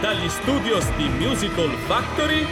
[0.00, 2.46] dagli studios di Musical Factory,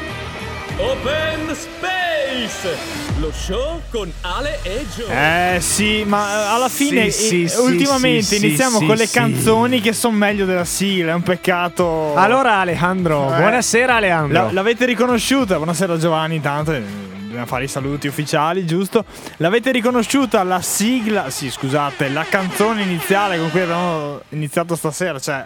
[0.79, 2.77] Open Space,
[3.21, 5.07] lo show con Ale e Gio.
[5.09, 9.13] Eh sì, ma alla fine Sì, eh, sì, ultimamente sì, iniziamo sì, con le sì.
[9.15, 12.15] canzoni che sono meglio della sigla, è un peccato.
[12.17, 13.39] Allora Alejandro, Eh.
[13.39, 14.45] buonasera Alejandro.
[14.47, 15.57] La- l'avete riconosciuta?
[15.57, 16.83] Buonasera Giovanni, intanto eh,
[17.23, 19.05] dobbiamo fare i saluti ufficiali, giusto?
[19.37, 25.45] L'avete riconosciuta la sigla, sì scusate, la canzone iniziale con cui abbiamo iniziato stasera, cioè...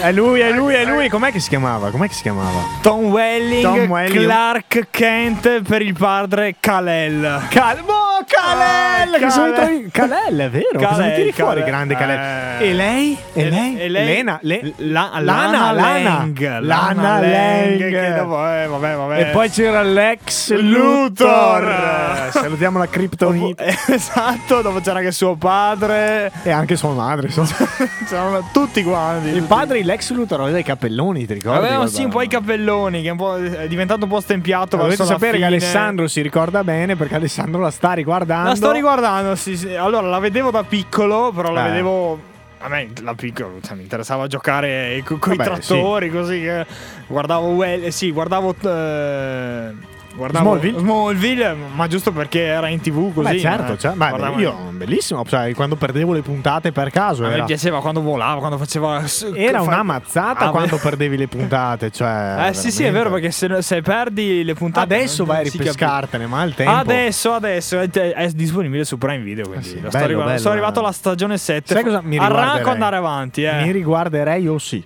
[0.00, 1.08] È lui, è lui, è lui.
[1.08, 1.90] Com'è che si chiamava?
[1.90, 2.60] Com'è che si chiamava?
[2.80, 4.24] Tom Welling, Tom Welling.
[4.24, 7.46] Clark Kent per il padre Kalel.
[7.50, 9.18] Cal- oh, Kalel!
[9.20, 9.68] Che sono Kalel.
[9.68, 10.68] tuoi- Kalel, è vero?
[10.74, 12.18] Cosa Kalel, mi tiri fuori, grande Kalel?
[12.60, 12.68] Eh.
[12.68, 13.18] E lei?
[13.32, 13.78] E lei?
[13.80, 14.04] E lei?
[14.06, 14.38] Lena?
[14.42, 16.00] Le- La- Lana, Lana Lana.
[16.00, 16.40] Lang.
[16.60, 17.78] Lana Lang, Lang.
[17.90, 19.20] che dopo, eh, vabbè, vabbè.
[19.20, 21.62] E poi c'era Lex Luthor.
[21.62, 22.28] Luthor.
[22.32, 23.64] Salutiamo la Kryptonite.
[23.88, 26.30] esatto, dopo c'era anche suo padre.
[26.42, 27.28] E anche sua madre.
[28.08, 29.28] C'erano tutti quanti.
[29.28, 31.58] Il padre Lex Luthor aveva i cappelloni, ti ricordi?
[31.66, 34.76] Avevano sì un po' i capelloni, che è, è diventato un po' stempiato.
[34.76, 35.46] Dovete sapere che fine.
[35.46, 38.48] Alessandro si ricorda bene perché Alessandro la sta riguardando.
[38.50, 39.74] La sto riguardando, sì, sì.
[39.74, 41.70] Allora, la vedevo da piccolo, però la Eh.
[41.70, 42.34] vedevo.
[42.58, 46.66] A me da piccolo cioè, mi interessava giocare con i trattori, così che
[47.06, 49.72] guardavo well, eh, sì, guardavo eh,
[50.16, 50.78] guardavo Smallville?
[50.78, 53.34] Smallville, ma giusto perché era in TV così.
[53.34, 53.78] Beh, certo, eh.
[53.78, 57.80] cioè, ma io bellissimo, cioè, quando perdevo le puntate per caso a me era, piaceva
[57.80, 59.02] quando volava, quando faceva
[59.34, 63.28] era una mazzata Ah, quando perdevi le puntate, cioè Eh sì, sì, è vero veramente.
[63.38, 67.78] perché se, se perdi le puntate adesso vai a ripescartene, ma al tempo Adesso, adesso
[67.80, 69.46] è, è disponibile su Prime Video.
[69.46, 71.74] Quindi Eh sì, lo bello, sto arrivando- bello, sono arrivato alla stagione 7.
[71.74, 72.72] Sai cosa mi Arranco riguarderei?
[72.72, 73.42] andare avanti.
[73.42, 73.62] Eh.
[73.62, 74.84] mi riguarderei o sì.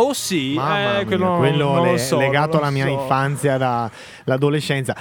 [0.00, 2.90] Oh sì, eh, quello, quello le- so, legato alla mia so.
[2.92, 4.94] infanzia, dall'adolescenza.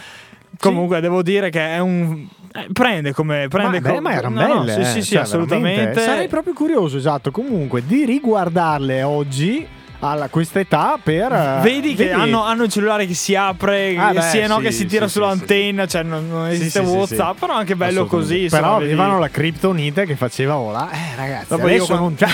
[0.59, 4.41] Comunque devo dire che è un eh, prende come prende ma, beh, co- ma erano
[4.41, 4.73] no, no, belle.
[4.73, 5.69] sì, eh, sì, sì, cioè, assolutamente.
[5.75, 6.01] veramente.
[6.01, 9.67] Sarei proprio curioso, esatto, comunque, di riguardarle oggi
[9.99, 11.31] a questa età per...
[11.31, 14.61] eh, Vedi che hanno, hanno il cellulare che si apre, Ah, beh, sia no sì,
[14.63, 17.39] che si tira sì, sull'antenna, cioè non, non Sì, esiste sì, sì, WhatsApp, sì.
[17.39, 18.47] però anche bello così.
[18.50, 20.95] Però vedi- avevano la criptonite che faceva volare.
[20.95, 22.27] Eh, ragazzi, Dopo adesso io non c'è.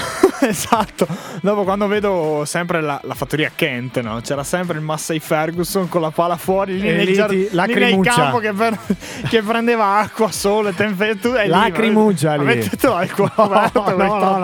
[0.48, 1.08] esatto.
[1.42, 4.20] Dopo quando vedo sempre la, la fattoria Kent, no?
[4.22, 7.48] C'era sempre il Massey Ferguson con la pala fuori lì, E nel, lì giard- ti-
[7.52, 8.78] lì nel campo che, per-
[9.30, 11.46] che prendeva acqua, sole, temperatura.
[11.48, 12.42] Lacrimuccia lì.
[12.44, 14.38] Avete tutto il cuore No, no,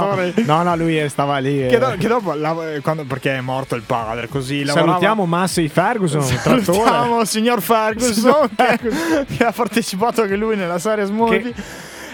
[0.45, 0.75] no, no.
[0.75, 1.57] lui stava lì.
[1.67, 1.79] Che, eh.
[1.79, 5.67] do- che dopo, la- eh, quando- perché è morto il padre, così lavorava- Salutiamo Massey
[5.67, 6.21] Ferguson.
[6.21, 11.53] Salutiamo il signor Ferguson Signor che, che ha partecipato anche lui nella serie Smallville.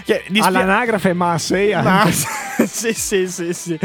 [0.04, 1.72] Che dispia- All'anagrafe Massey.
[1.74, 2.14] Ma- anche.
[2.76, 3.78] Sì, sì, sì, sì.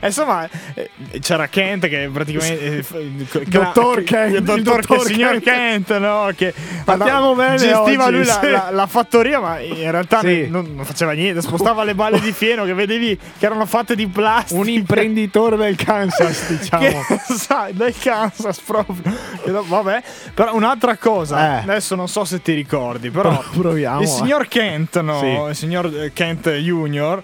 [0.00, 0.90] E insomma, eh,
[1.20, 2.78] c'era Kent che praticamente.
[2.78, 2.84] eh,
[3.48, 5.96] cla- Dottor Kent, il il dottor, Kent, signor Kent.
[5.98, 6.30] No?
[6.34, 6.54] Che
[6.84, 8.50] Partiamo bene gestiva oggi, lui la, sì.
[8.50, 10.46] la- la fattoria, ma in realtà Sì.
[10.48, 11.40] non, non faceva niente.
[11.42, 14.60] Spostava le balle di fieno che vedevi che erano fatte di plastica.
[14.60, 16.84] Un imprenditore del Kansas, diciamo.
[17.06, 19.12] Che, sai, del Kansas proprio.
[19.42, 20.02] Che vabbè,
[20.34, 21.62] però un'altra cosa, Eh.
[21.62, 24.10] adesso non so se ti ricordi, però Pro- proviamo, il eh.
[24.10, 25.18] signor Kent, no?
[25.18, 25.26] Sì.
[25.26, 27.22] Il signor eh, Kent Junior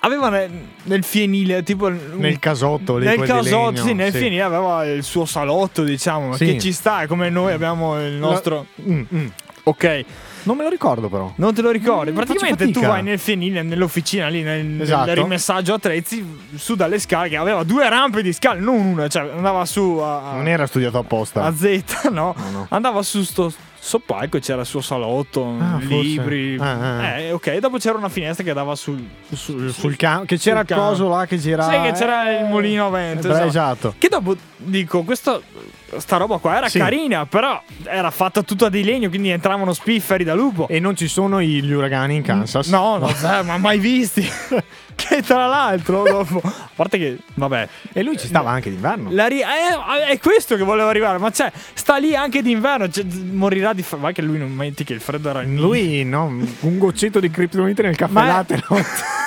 [0.00, 0.50] aveva nel,
[0.84, 4.18] nel fienile, tipo Nel casotto lì, nel casotto, legno, sì, nel sì.
[4.18, 6.44] fienile aveva il suo salotto, diciamo, Sì.
[6.46, 9.26] che ci sta, come noi abbiamo il nostro Mm, mm.
[9.64, 10.04] Ok,
[10.44, 11.32] Non me lo ricordo però.
[11.36, 12.10] non te lo ricordi?
[12.12, 15.04] Mm, Praticamente tu vai nel fienile, nell'officina lì, nel, Esatto.
[15.04, 16.24] nel rimessaggio attrezzi,
[16.56, 20.32] su dalle scale, che aveva due rampe di scale, non una, cioè andava su a-
[20.34, 21.44] Non era studiato apposta.
[21.44, 22.34] a Z, no?
[22.36, 22.66] No, no.
[22.70, 26.56] Andava su sto soppalco e c'era il suo salotto, Ah, libri.
[26.60, 27.18] Ah, ah.
[27.18, 30.26] Eh, ok, dopo c'era una finestra che dava sul, Sul, sul campo.
[30.26, 31.72] Che c'era il coso là che girava.
[31.72, 33.34] Sì, che c'era eh, il mulino a vento.
[33.34, 33.94] eh, esatto.
[33.98, 35.42] Che dopo dico, questo,
[35.98, 36.78] sta roba qua era Sì.
[36.78, 40.68] carina, però era fatta tutta di legno, quindi entravano spifferi da lupo.
[40.68, 42.68] E non ci sono gli uragani in Kansas?
[42.68, 44.26] No, no, eh, ma mai visti.
[45.00, 49.08] che tra l'altro, dopo, a parte che, vabbè, E lui ci stava anche d'inverno.
[49.28, 53.72] ri- eh, è questo che volevo arrivare, ma cioè, sta lì anche d'inverno, cioè, morirà
[53.72, 54.02] di freddo.
[54.04, 55.62] Ma che lui non metti che il freddo era minimo.
[55.66, 58.62] Lui, no, un goccetto di kryptonite nel caffè Ma- latte.
[58.68, 58.76] no?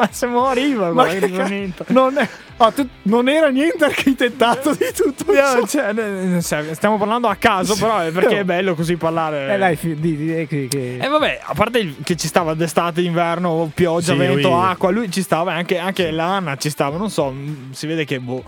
[0.00, 1.84] Ma se moriva, Ma ca- niente.
[1.88, 6.96] non, è- ah, tu- non era niente architettato di tutto No, cioè, eh, cioè, stiamo
[6.96, 9.54] parlando a caso, però è perché è bello così parlare.
[9.54, 12.54] Eh dai, fi- di, di- di- che, E vabbè, a parte il- che ci stava
[12.54, 16.96] d'estate, inverno, pioggia, Sì, vento, lui- acqua, lui ci stava, anche, anche l'Ana ci stava,
[16.96, 17.32] non so,
[17.72, 18.42] si vede che boh.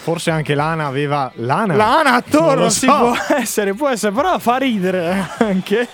[0.00, 1.74] forse anche Lana aveva Lana.
[1.76, 2.86] L'Ana attorno so.
[2.86, 5.86] può essere, può essere, però fa ridere anche.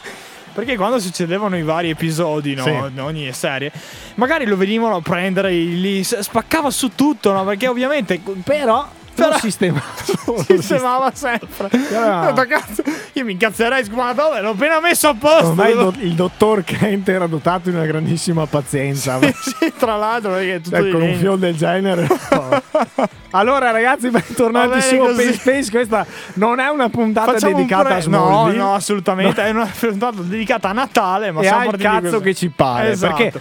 [0.54, 2.72] Perché quando succedevano i vari episodi, no, Sì.
[2.92, 3.72] di ogni serie,
[4.14, 7.44] magari lo venivano a prendere lì, spaccava su tutto, no?
[7.44, 9.82] Perché ovviamente, però, lo sistema.
[10.46, 11.68] sistemava sempre.
[11.90, 14.40] Allora- Ho detto, "Cazzo, Io mi incazzerei, ma dove?
[14.40, 15.48] L'ho appena messo a posto.
[15.48, 19.18] Ormai il, do- il dottor Kent era dotato di una grandissima pazienza.
[19.20, 22.06] sì, tra l'altro, perché è tutto Cioè, con un fior del genere.
[23.30, 24.96] allora, ragazzi, bentornati su.
[24.96, 25.70] Open Space.
[25.70, 26.04] Questa
[26.34, 28.56] non è una puntata Facciamo dedicata pre- a Smallville.
[28.58, 29.42] No, no, assolutamente.
[29.44, 32.90] È una puntata dedicata a Natale, ma e siamo al cazzo che ci pare.
[32.90, 33.14] Esatto.
[33.16, 33.40] Perché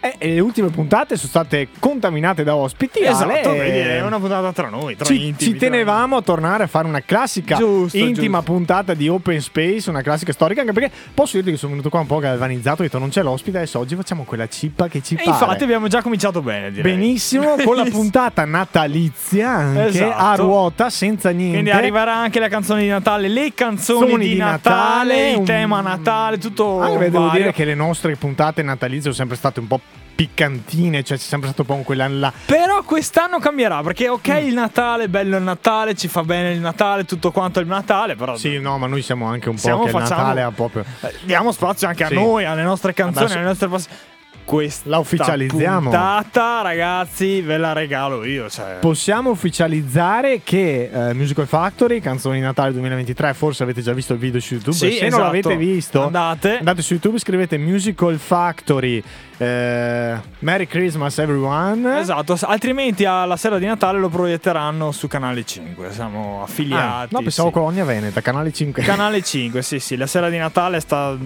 [0.00, 3.00] eh, eh, le ultime puntate sono state contaminate da ospiti.
[3.00, 6.66] Esatto, e è una puntata tra noi, tra ci, intimi, ci tenevamo a tornare a
[6.66, 8.52] fare una classica Giusto, intima giusto.
[8.52, 12.00] puntata di Open Space, una classica storica, anche perché posso dirti che sono venuto qua
[12.00, 15.14] un po' galvanizzato, ho detto non c'è l'ospite, adesso oggi facciamo quella cippa che ci
[15.14, 15.30] E pare.
[15.30, 16.92] infatti abbiamo già cominciato bene, direi.
[16.94, 20.14] Benissimo, con la puntata natalizia anche Esatto.
[20.16, 21.52] a ruota, senza niente.
[21.54, 25.80] Quindi arriverà anche la canzone di Natale, le canzoni di, di Natale, Natale, il tema
[25.80, 29.80] Natale, tutto Anche devo dire che le nostre puntate natalizie sono sempre state un po'
[30.28, 32.32] piccantine, cioè c'è sempre stato un po' quella là.
[32.44, 34.46] Però quest'anno cambierà, perché ok Mm.
[34.48, 38.36] il Natale, bello il Natale, ci fa bene il Natale, tutto quanto il Natale, però
[38.36, 40.84] Sì, no, ma noi siamo anche un po' Siamo- che il facciamo- Natale ha proprio.
[41.02, 42.14] eh, diamo spazio anche Sì.
[42.14, 43.96] a noi, alle nostre canzoni, Adesso- alle nostre passioni.
[44.44, 45.90] Questa La ufficializziamo.
[45.90, 48.78] puntata, ragazzi, ve la regalo io, cioè.
[48.80, 54.18] Possiamo ufficializzare che eh, Musical Factory, canzoni di Natale 2023, forse avete già visto il
[54.18, 54.74] video su YouTube.
[54.74, 55.10] Sì, Se esatto.
[55.10, 56.56] non l'avete visto, Andate.
[56.58, 59.02] andate su YouTube, scrivete Musical Factory.
[59.38, 62.00] Eh, Merry Christmas everyone.
[62.00, 65.90] Esatto, altrimenti alla sera di Natale lo proietteranno su Canale 5.
[65.92, 67.14] Siamo Ah, affiliati.
[67.14, 67.54] no, pensavo sì.
[67.54, 68.82] Colonia Veneta, canale 5.
[68.82, 71.16] Canale 5, sì, sì, la sera di Natale sta.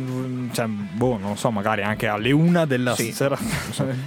[0.52, 3.12] Cioè, boh, non so, magari anche alle una della Sì.
[3.12, 3.36] sera.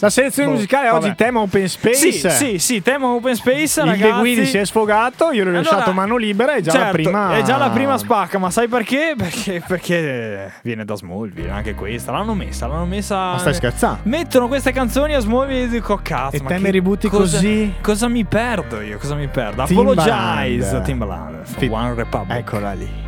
[0.00, 1.14] La selezione Boh, musicale oggi vabbè.
[1.16, 2.12] tema Open Space.
[2.12, 3.80] Sì, sì, sì, tema Open Space.
[3.80, 4.12] Il ragazzi.
[4.12, 6.92] De Guidi si è sfogato, io l'ho Allora, lasciato mano libera, è già la certo,
[6.92, 7.36] prima.
[7.36, 9.14] È già la prima spacca, ma sai perché?
[9.16, 12.12] Perché, perché viene da Smallville, anche questa.
[12.12, 13.32] L'hanno messa, l'hanno messa.
[13.52, 14.00] Stai scherzando?
[14.04, 16.36] Mettono queste canzoni a Smallville e dico cazzo.
[16.36, 17.74] E te mi ributti cosa- così?
[17.80, 18.98] Cosa mi perdo io?
[18.98, 19.64] Cosa mi perdo?
[19.64, 19.98] Timbaland.
[19.98, 21.44] Apologize, Timbaland.
[21.44, 22.36] for Fi- One Republic.
[22.38, 23.06] Eccola lì.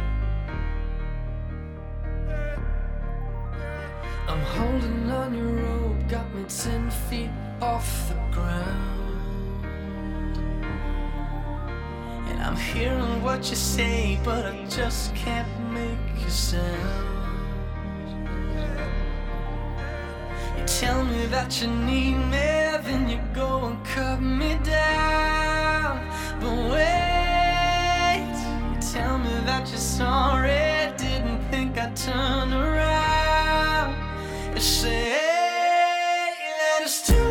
[4.28, 7.30] I'm holding on your rope, got me ten feet
[7.60, 8.88] off the ground.
[12.30, 17.19] And I'm hearing what you say, but I just can't make a sound.
[20.66, 26.00] Tell me that you need me, then you go and cut me down.
[26.40, 28.24] But wait,
[28.72, 33.94] you tell me that you're sorry, didn't think I'd turn around.
[34.54, 35.18] You say
[36.58, 37.29] that it's too late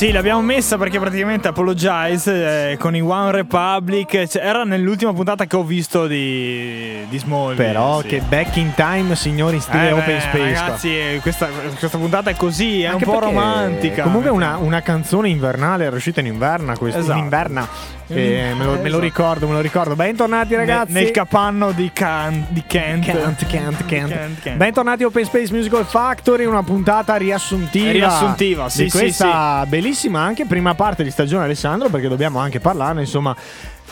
[0.00, 5.44] Sì, l'abbiamo messa perché praticamente Apologize eh, con i One Republic cioè, era nell'ultima puntata
[5.44, 7.62] che ho visto di, di Smallville.
[7.62, 8.06] Però sì.
[8.06, 10.54] che back in time, signori, in stile Eh, open beh, space.
[10.54, 14.04] Ragazzi, eh, questa, questa puntata è così, è Anche un po' romantica.
[14.04, 17.18] Comunque una, una canzone invernale era uscita in inverna questa, Esatto.
[17.18, 17.68] in inverna.
[18.12, 19.94] Eh, me, lo, me lo ricordo, me lo ricordo.
[19.94, 20.92] Bentornati ragazzi.
[20.92, 23.04] Nel, nel capanno di, Can, di Kent.
[23.04, 23.86] Kent, Kent, Kent.
[23.86, 24.56] Kent, Kent.
[24.56, 27.92] Bentornati a Open Space Musical Factory, una puntata riassuntiva.
[27.92, 32.58] Riassuntiva, sì, di sì, questa bellissima anche prima parte di stagione Alessandro, perché dobbiamo anche
[32.58, 33.36] parlarne, insomma.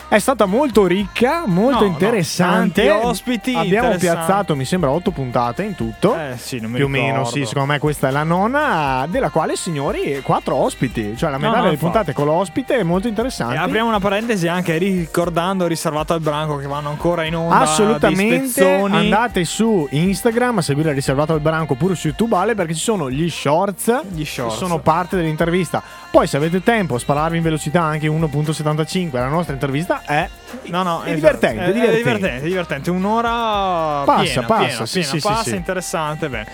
[0.09, 2.83] È stata molto ricca, molto No, no, interessante.
[2.83, 6.15] tanti ospiti Abbiamo piazzato, mi sembra, otto puntate in tutto.
[6.15, 9.29] Eh sì, non mi Più o meno, sì, secondo me questa è la nona, della
[9.29, 11.15] quale, signori, quattro ospiti.
[11.15, 13.55] Cioè la metà No, no, delle puntate con l'ospite è molto E interessante.
[13.57, 17.59] apriamo una parentesi anche ricordando riservato al branco che vanno ancora in onda.
[17.59, 22.81] Assolutamente andate su Instagram a seguire riservato al branco oppure su YouTube Ale perché ci
[22.81, 24.53] sono gli shorts, Gli shorts.
[24.53, 25.83] che sono parte dell'intervista.
[26.11, 30.27] Poi se avete tempo spararvi in velocità anche 1.75 la nostra intervista è
[30.65, 31.15] No, no, È esatto.
[31.15, 31.97] divertente, È, è è divertente.
[32.03, 32.89] divertente, divertente.
[32.89, 33.29] Un'ora
[34.05, 35.55] Passa, piena, passa, piena, sì, piena, sì, passa, sì.
[35.55, 36.29] interessante.
[36.29, 36.47] Bene.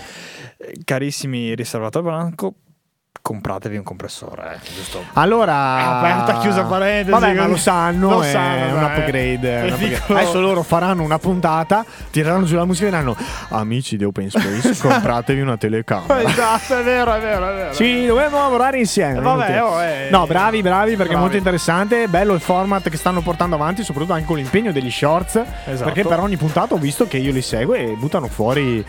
[0.58, 2.54] Eh, Carissimi riservato al branco,
[3.26, 5.02] compratevi un compressore, eh, giusto?
[5.14, 8.98] allora È aperta, chiusa parentesi, Vabbè, ma lo sanno, Lo è sanno, un dai.
[9.00, 10.20] upgrade, è un È upgrade.
[10.22, 13.16] Adesso loro faranno una puntata, tireranno giù la musica e diranno
[13.48, 16.22] "Amici di Open Space, compratevi una telecamera".
[16.22, 17.72] esatto, è vero, è vero, è vero.
[17.72, 19.18] Sì, dobbiamo lavorare insieme.
[19.18, 20.08] Eh, vabbè, oh, eh.
[20.08, 21.20] no, bravi, bravi, perché è Bravi.
[21.22, 22.06] molto interessante.
[22.06, 25.42] Bello il format che stanno portando avanti, soprattutto anche con l'impegno degli shorts.
[25.66, 25.82] Esatto.
[25.90, 28.84] Perché per ogni puntata ho visto che io li seguo e buttano fuori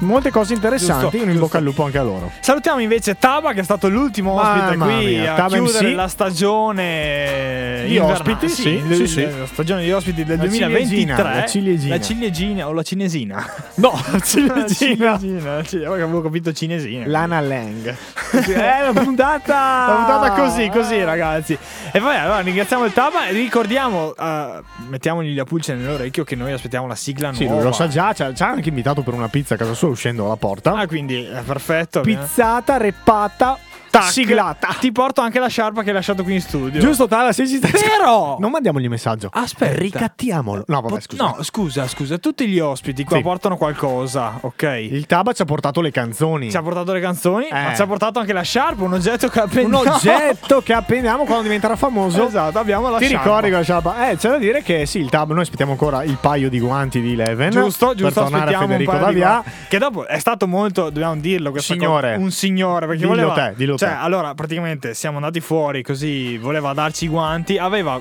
[0.00, 1.02] molte cose interessanti.
[1.04, 1.44] Giusto, Un in giusto.
[1.46, 2.30] bocca al lupo anche a loro.
[2.40, 5.94] Salutiamo invece Taba che è stato l'ultimo ospite Mamma qui mia, a Taba chiudere MC.
[5.94, 8.12] la stagione Gli invernale.
[8.12, 9.22] ospiti, sì, sì, sì.
[9.38, 10.86] La stagione di ospiti del La 2023.
[10.88, 11.94] ciliegina, la ciliegina.
[11.94, 13.46] La ciliegina o la cinesina.
[13.78, 15.18] No, La ciliegina.
[15.18, 15.62] ciliegina.
[15.88, 17.04] Poi avevo capito cinesina.
[17.06, 17.94] Lana Lang.
[18.32, 19.56] è la puntata.
[19.88, 21.56] La puntata così, così, ragazzi.
[21.92, 23.28] E vabbè, allora ringraziamo il Taba.
[23.28, 27.56] e Ricordiamo, eh, mettiamogli la pulce nell'orecchio che noi aspettiamo la sigla Sì, nuova.
[27.60, 29.74] lui lo sa già, ci ha ci ha anche invitato per una pizza a casa
[29.74, 30.72] sua uscendo dalla porta.
[30.74, 32.00] Ah, quindi è perfetto.
[32.00, 33.58] Pizzata, reppata,
[33.90, 34.10] Tac.
[34.10, 34.76] siglata.
[34.78, 36.80] Ti porto anche la sciarpa che hai lasciato qui in studio.
[36.80, 39.28] Giusto, Tala, se ci stai Però- Non mandiamogli messaggio.
[39.32, 39.74] Aspetta.
[39.78, 40.64] Ricattiamolo.
[40.66, 41.22] No, vabbè, scusa.
[41.24, 42.18] No, scusa, scusa.
[42.18, 43.22] Tutti gli ospiti qua Sì.
[43.22, 44.62] portano qualcosa, ok?
[44.90, 46.50] Il Taba ci ha portato le canzoni.
[46.50, 47.62] Ci ha portato le canzoni, Eh.
[47.62, 49.94] ma ci ha portato anche la sciarpa, un oggetto che un appendiamo.
[49.94, 52.26] oggetto che appendiamo quando diventerà famoso.
[52.26, 53.22] Esatto, abbiamo la Ti sciarpa.
[53.24, 54.10] ricordi quella sciarpa?
[54.10, 57.00] Eh, c'è da dire che sì, il Tab, noi aspettiamo ancora il paio di guanti
[57.00, 57.50] di Eleven.
[57.50, 59.42] Giusto, giusto, Per tornare a Federico un D'Avia.
[59.68, 62.16] Che dopo è stato molto, dobbiamo dirlo, Signore.
[62.16, 66.72] un signore, perché Dillo voleva te, dillo Cioè, allora, praticamente siamo andati fuori così, voleva
[66.72, 68.00] darci i guanti, aveva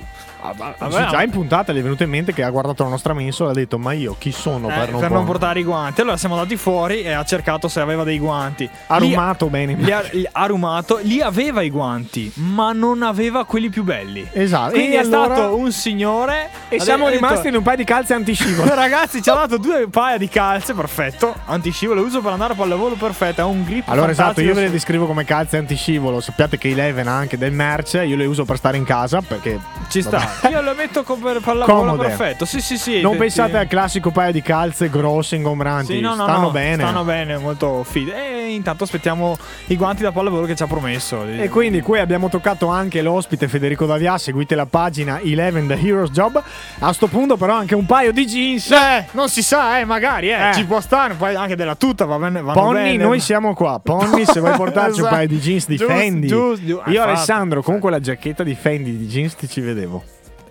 [0.89, 3.49] Sì, già in puntata gli è venuto in mente che ha guardato la nostra mensola
[3.49, 6.01] e ha detto ma io chi sono Eh, per, non, per non portare i guanti.
[6.01, 8.69] Allora siamo andati fuori e ha cercato se aveva dei guanti.
[8.87, 9.73] Ha rumato bene.
[9.75, 14.27] Li ha, li ha rumato, lì aveva i guanti, ma non aveva quelli più belli.
[14.31, 14.71] Esatto.
[14.73, 16.49] Quindi e è allora- stato un signore.
[16.69, 18.73] E siamo de- ha rimasti detto- in un paio di calze antiscivolo.
[18.75, 21.35] Ragazzi, ci ha dato due paia di calze, perfetto.
[21.45, 23.41] Antiscivolo, uso per andare a pallavolo, perfetto.
[23.41, 26.19] Ha un grip Allora esatto, io ve le descrivo come calze antiscivolo.
[26.21, 29.59] Sappiate che Eleven ha anche del merce, io le uso per stare in casa perché
[29.89, 30.26] Ci sta.
[30.49, 32.07] Io lo metto co- per pallavolo, Comode.
[32.07, 32.45] perfetto.
[32.45, 33.01] Sì, sì, sì.
[33.01, 35.93] Non pensate al classico paio di calze grosse ingombranti.
[35.95, 36.83] Sì, no, no, stanno no, bene.
[36.83, 38.11] Stanno bene, molto fit.
[38.13, 41.23] E intanto aspettiamo i guanti da pallavolo che ci ha promesso.
[41.25, 46.11] E quindi qui abbiamo toccato anche l'ospite Federico Davia, seguite la pagina Eleven The Hero's
[46.11, 46.41] Job.
[46.79, 48.71] A sto punto però anche un paio di jeans.
[48.71, 50.53] Eh, non si sa, eh, magari, eh, Eh.
[50.53, 53.03] ci può stare, poi anche della tuta va bene, Ponni, bene.
[53.03, 53.79] noi siamo qua.
[53.83, 55.15] Ponni, se vuoi portarci un Esatto.
[55.15, 56.27] paio di jeans di Fendi.
[56.27, 56.83] giusto.
[56.87, 57.71] Io, Alessandro, fatto.
[57.71, 60.03] con quella giacchetta di Fendi di jeans ti ci vedevo.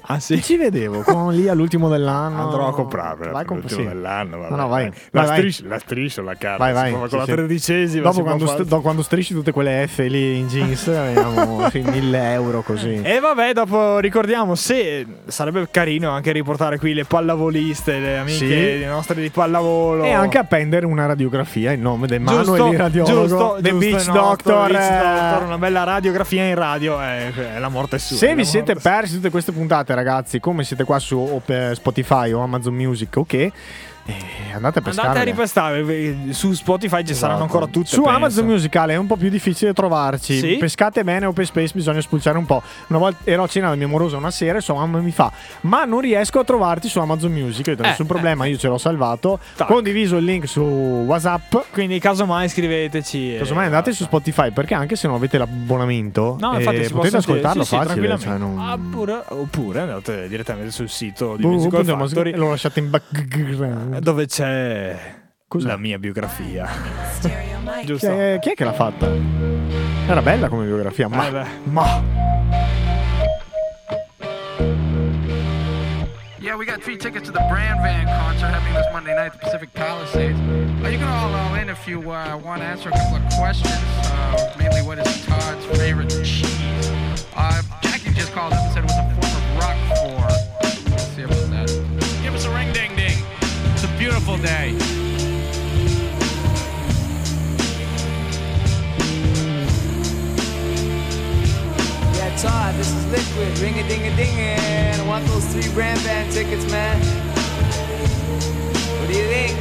[0.09, 0.40] Ah, sì.
[0.42, 2.45] ci vedevo, con lì all'ultimo dell'anno.
[2.45, 3.85] Andrò a comprarla Vai comp- sì.
[3.85, 4.38] dell'anno.
[4.38, 4.85] vabbè, No, no, vai.
[4.87, 5.37] La, Vai, vai.
[5.38, 6.57] striscio, la striscio la carta.
[6.62, 6.90] Vai, vai.
[6.92, 8.03] Sì, con la tredicesima.
[8.05, 12.33] Dopo quando, st- do- quando strisci tutte quelle F lì in jeans, vediamo sì, 1000
[12.33, 13.01] euro così.
[13.03, 18.87] E vabbè, dopo ricordiamo se sarebbe carino anche riportare qui le pallavoliste, le amiche le
[18.87, 20.05] nostre di pallavolo.
[20.05, 24.12] E anche appendere una radiografia in nome del Giusto, Manuel radiologo giusto, The Beach no,
[24.12, 24.71] Doctor.
[24.71, 25.03] Beach eh.
[25.03, 28.16] Doctor, una bella radiografia in radio, eh, è la morte sua.
[28.16, 31.40] Se vi siete persi tutte queste puntate, ragazzi, come siete qua su
[31.74, 33.50] Spotify o Amazon Music, ok?
[34.09, 35.09] Eh, andate a pescare.
[35.09, 37.88] Andate a ripestare, su Spotify ci saranno ancora tutte.
[37.88, 38.16] Su penso.
[38.16, 40.38] Amazon Musicale è un po' più difficile trovarci.
[40.38, 40.57] Sì?
[40.59, 42.62] Pescate bene Open Space, bisogna spulciare un po'.
[42.88, 45.31] Una volta ero a cena da mia morosa una sera e sua mamma mi fa:
[45.62, 47.66] Ma non riesco a trovarti su Amazon Music.
[47.66, 49.38] Ho detto, Eh, nessun problema, io ce l'ho salvato.
[49.57, 49.66] Tac.
[49.66, 51.55] Condiviso il link su WhatsApp.
[51.73, 53.35] Quindi, casomai, scriveteci.
[53.35, 56.92] e Casomai andate su Spotify perché anche se non avete l'abbonamento, No, eh, infatti si
[56.92, 58.07] potete ascoltarlo sì, sì, facile.
[58.07, 58.25] tranquillamente.
[58.27, 58.59] cioè non...
[58.59, 63.95] Ah, pure- oppure andate direttamente sul sito di Boh, Musical Factory lo lasciate in background.
[64.00, 64.96] Dove c'è
[65.48, 65.66] Cos'è?
[65.66, 66.66] la mia biografia.
[67.20, 68.06] Chi Giusto?
[68.11, 69.09] è, chi è che l'ha fatta?
[70.06, 72.02] Era bella come biografia, ma Eh ma
[76.38, 79.32] Yeah, we got three tickets to the Brand Van concert happening this Monday night at
[79.32, 80.38] the Pacific Palisades.
[80.38, 83.24] Uh, you can all all in if you uh, want to answer a couple of
[83.35, 83.74] questions.
[84.06, 86.46] Uh, mainly, what is Todd's favorite cheese?
[87.35, 88.72] Uh, Jackie just called up
[94.07, 94.71] beautiful day.
[102.14, 103.59] Yeah, Todd, this is Liquid.
[103.59, 107.01] Ring a ding a ding I want those three brand band tickets, man.
[109.01, 109.59] What do you think?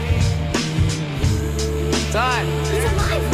[2.12, 2.46] Todd.
[2.70, 3.26] It's a life.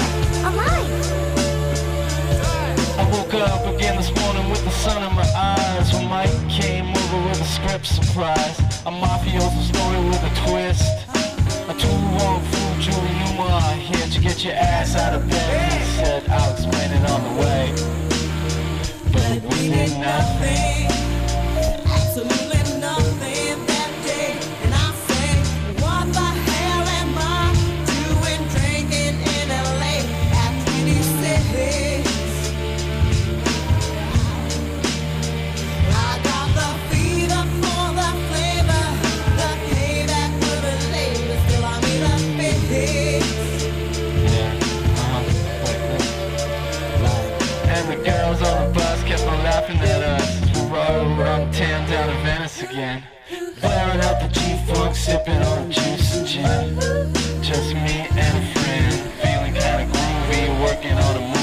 [2.97, 7.00] I woke up again this morning with the sun in my eyes When Mike came
[7.13, 8.59] over with a script surprise.
[8.85, 11.07] A mafioso story with a twist.
[11.69, 16.27] A two-wrong fool, Julie Newmar Here to get your ass out of bed He said,
[16.29, 17.73] I'll explain it on the way.
[19.11, 21.10] But we did nothing
[48.31, 52.15] Girls on the bus kept on laughing at us we rode around town down to
[52.23, 53.03] Venice again.
[53.59, 57.13] Blaring out the G-Funk, sipping on juice and gin.
[57.43, 61.40] Just me and a friend, feeling kinda groovy, working on a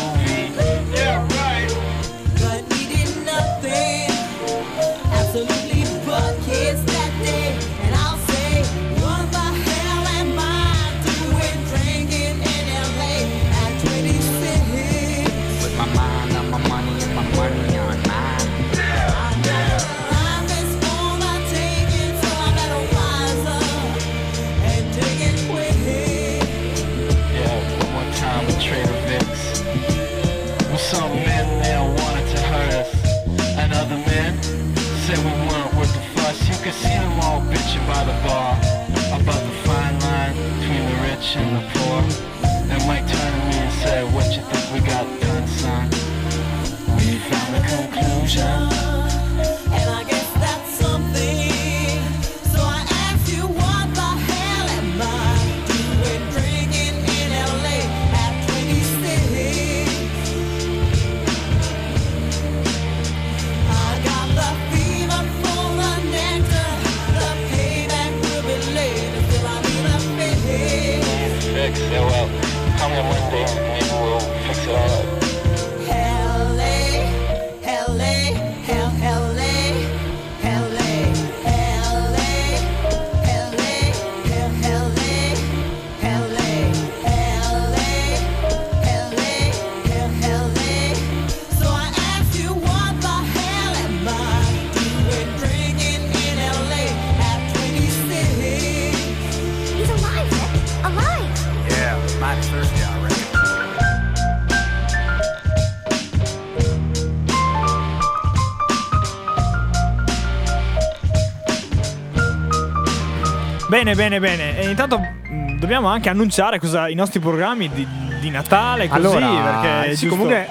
[113.88, 114.58] Bene, bene, bene.
[114.58, 117.86] E intanto mh, dobbiamo anche annunciare cosa, i nostri programmi di,
[118.18, 120.48] di Natale, così, Allora, perché sì, giusto- comunque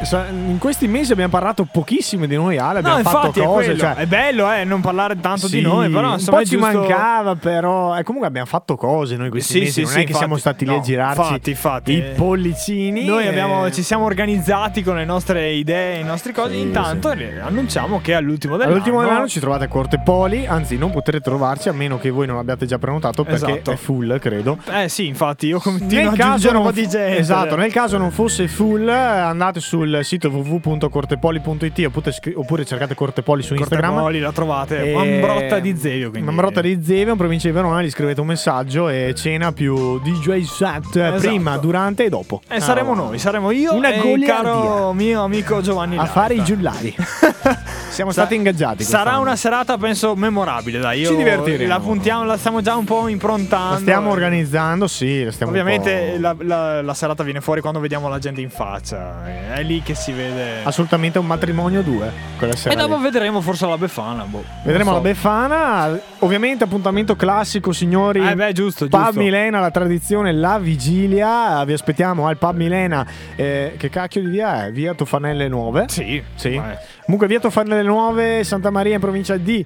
[0.49, 3.63] in questi mesi abbiamo parlato pochissimo di noi, Ale, No, abbiamo infatti fatto è, cose,
[3.65, 3.80] quello.
[3.80, 6.45] cioè, è bello eh, non parlare tanto di Sì, noi, però un insomma po' è
[6.45, 9.89] ci giusto- mancava, però e comunque abbiamo fatto cose noi questi Sì, mesi, sì, non
[9.89, 10.19] sì, è che infatti.
[10.19, 12.13] siamo stati lì a No, girarci infatti, infatti, i eh.
[12.15, 13.06] pollicini.
[13.06, 16.56] Noi e- abbiamo- ci siamo organizzati con le nostre idee, i nostri cose.
[16.56, 18.73] Intanto eh, annunciamo che all'ultimo dell'anno.
[18.75, 22.25] All'ultimo dell'anno ci trovate a Corte Poli, anzi non potrete trovarci a meno che voi
[22.27, 23.71] non abbiate già prenotato perché Esatto.
[23.71, 24.58] è full, credo.
[24.71, 27.17] Eh sì, infatti, io continuo Nel a caso, un non, po' di gente.
[27.17, 31.89] esatto, nel caso non fosse full, eh, andate sul sito www.cortepoli.it
[32.35, 33.89] oppure, cercate Cortepoli su Instagram.
[33.91, 34.89] Cortepoli, la trovate.
[34.89, 36.09] E- Mambrotta di Zevio.
[36.09, 36.27] Quindi...
[36.27, 40.41] Mambrotta di Zevio, in provincia di Verona, gli scrivete un messaggio e cena più DJ
[40.43, 41.17] set Esatto.
[41.19, 42.41] prima, durante e dopo.
[42.47, 46.33] E saremo Ah, noi, saremo io Una e il caro mio amico Giovanni a fare
[46.35, 46.95] i giullari.
[47.89, 48.83] Siamo Sa- stati ingaggiati.
[48.83, 49.21] Sarà quest'anno.
[49.21, 50.79] una serata, penso, memorabile.
[50.79, 51.67] Dai, io Ci divertiremo.
[51.67, 53.73] La puntiamo, la stiamo già un po' improntando.
[53.73, 58.10] La stiamo organizzando, sì, la stiamo Ovviamente la, la- la serata viene fuori quando vediamo
[58.10, 59.23] la gente in faccia.
[59.53, 60.63] È lì che si vede.
[60.65, 62.12] Assolutamente un matrimonio due.
[62.38, 63.03] Quella sera E dopo lì.
[63.03, 64.23] vedremo forse la Befana.
[64.23, 64.95] boh, Vedremo so.
[64.97, 65.99] la Befana.
[66.19, 68.19] Ovviamente appuntamento classico, signori.
[68.27, 69.19] Eh beh, giusto, Pub giusto.
[69.21, 71.63] Milena, la tradizione, la vigilia.
[71.63, 73.07] Vi aspettiamo al Pub Milena.
[73.38, 74.71] Eh, che cacchio di via è?
[74.73, 75.86] Via Tofanelle Nuove.
[75.88, 76.62] Sì, Sì.
[77.05, 79.65] Comunque via Tofanelle Nuove, Santa Maria in provincia di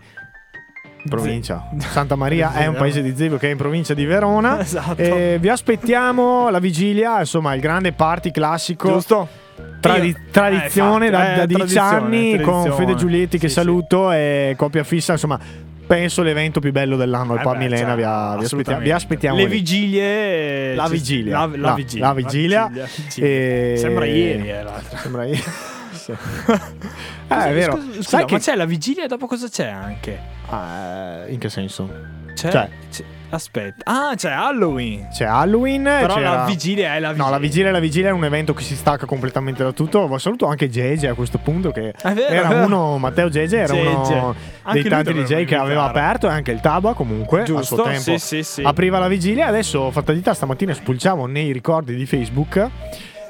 [1.07, 1.69] provincia.
[1.77, 4.59] Santa Maria è un paese di Zebio che è in provincia di Verona.
[4.61, 5.01] Esatto.
[5.01, 8.91] Eh, vi aspettiamo la vigilia, insomma, il grande party classico.
[8.93, 9.27] Giusto?
[9.79, 12.71] Tradi- Io- tradizione eh, da, da eh, 10 tradizione, anni con.
[12.73, 13.59] Fede Giulietti che Sì, sì.
[13.59, 15.39] saluto e coppia fissa, insomma,
[15.87, 19.43] penso l'evento più bello dell'anno, il Eh Pub Milena, cioè, vi, aspettiamo, vi aspettiamo Le
[19.45, 19.49] lì.
[19.49, 20.75] vigilie.
[20.75, 21.39] La vigilia.
[21.39, 22.05] La, la La- vigilia.
[22.07, 22.67] la vigilia.
[22.67, 23.27] vigilia, vigilia.
[23.27, 24.97] E- Sembra ieri, eh, l'altra.
[24.99, 25.43] Sembra ieri.
[26.03, 26.13] Sì.
[27.31, 27.77] Eh, è vero.
[27.79, 30.19] Scusa, Sai che c'è la vigilia e dopo cosa c'è anche?
[30.49, 31.89] Ah, eh, in che senso?
[32.33, 33.83] C'è, Cioè- c'è- aspetta.
[33.85, 35.07] Ah, c'è Halloween.
[35.13, 37.23] C'è Halloween, Però c'era- la vigilia è la vigilia.
[37.25, 40.17] No, la vigilia e la vigilia è un evento che si stacca completamente da tutto.
[40.17, 43.73] Saluto anche Gege a questo punto, che È vero, era è uno, Matteo Gege era
[43.73, 43.87] Gege.
[44.13, 47.75] uno Anche dei tanti DJ che aveva aperto, e anche il Taba comunque a Giusto,
[47.75, 48.01] suo tempo.
[48.01, 48.61] sì, sì, sì.
[48.61, 52.67] Apriva la vigilia, adesso fatalità stamattina spulciamo nei ricordi di Facebook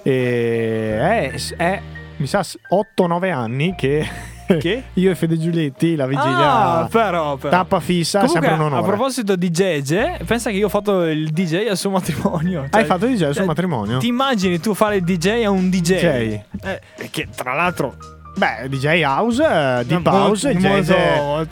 [0.03, 1.81] e è, è,
[2.21, 4.07] mi sa 8-9 anni che,
[4.45, 4.83] Che?
[4.93, 7.49] io e Fede Giulietti la vigilia Ah, però, però.
[7.49, 8.87] tappa fissa, Comunque, sempre un a onore.
[8.87, 12.67] proposito di Gege, pensa che io ho fatto il DJ al suo matrimonio.
[12.69, 13.97] Hai fatto il DJ al suo eh, matrimonio?
[13.97, 15.81] Ti immagini tu fare il DJ a un DJ?
[15.99, 16.39] DJ.
[16.63, 17.95] Eh, che tra l'altro
[18.33, 20.87] Beh, DJ House, eh, Deep House, molto- jazz,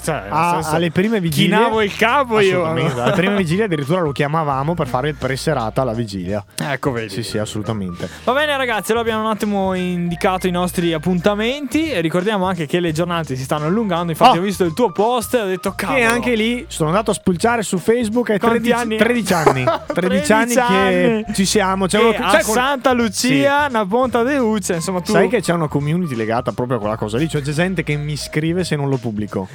[0.03, 2.63] cioè, a- alle prime vigilie Chinavo il capo io.
[2.69, 6.43] Alle prime vigilie addirittura lo chiamavamo per fare il pre-serata alla vigilia.
[6.57, 7.09] Ecco, vedi.
[7.09, 8.09] Sì, sì, assolutamente.
[8.23, 12.91] Va bene ragazzi, allora abbiamo un attimo indicato i nostri appuntamenti ricordiamo anche che le
[12.91, 14.41] giornate si stanno allungando, infatti Oh.
[14.41, 15.99] ho visto il tuo post e ho detto cavolo.
[15.99, 18.97] E anche lì sono andato a spulciare su Facebook e Quanti 13 anni?
[18.97, 19.63] 13 anni.
[19.93, 21.85] 13 anni 13 che ci siamo.
[21.87, 25.53] C'è una- a con- Santa Lucia, una ponta de Uccia, insomma tu Sai che c'è
[25.53, 27.27] una community legata proprio a quella cosa lì?
[27.27, 29.47] Cioè c'è gente che mi scrive se non lo pubblico.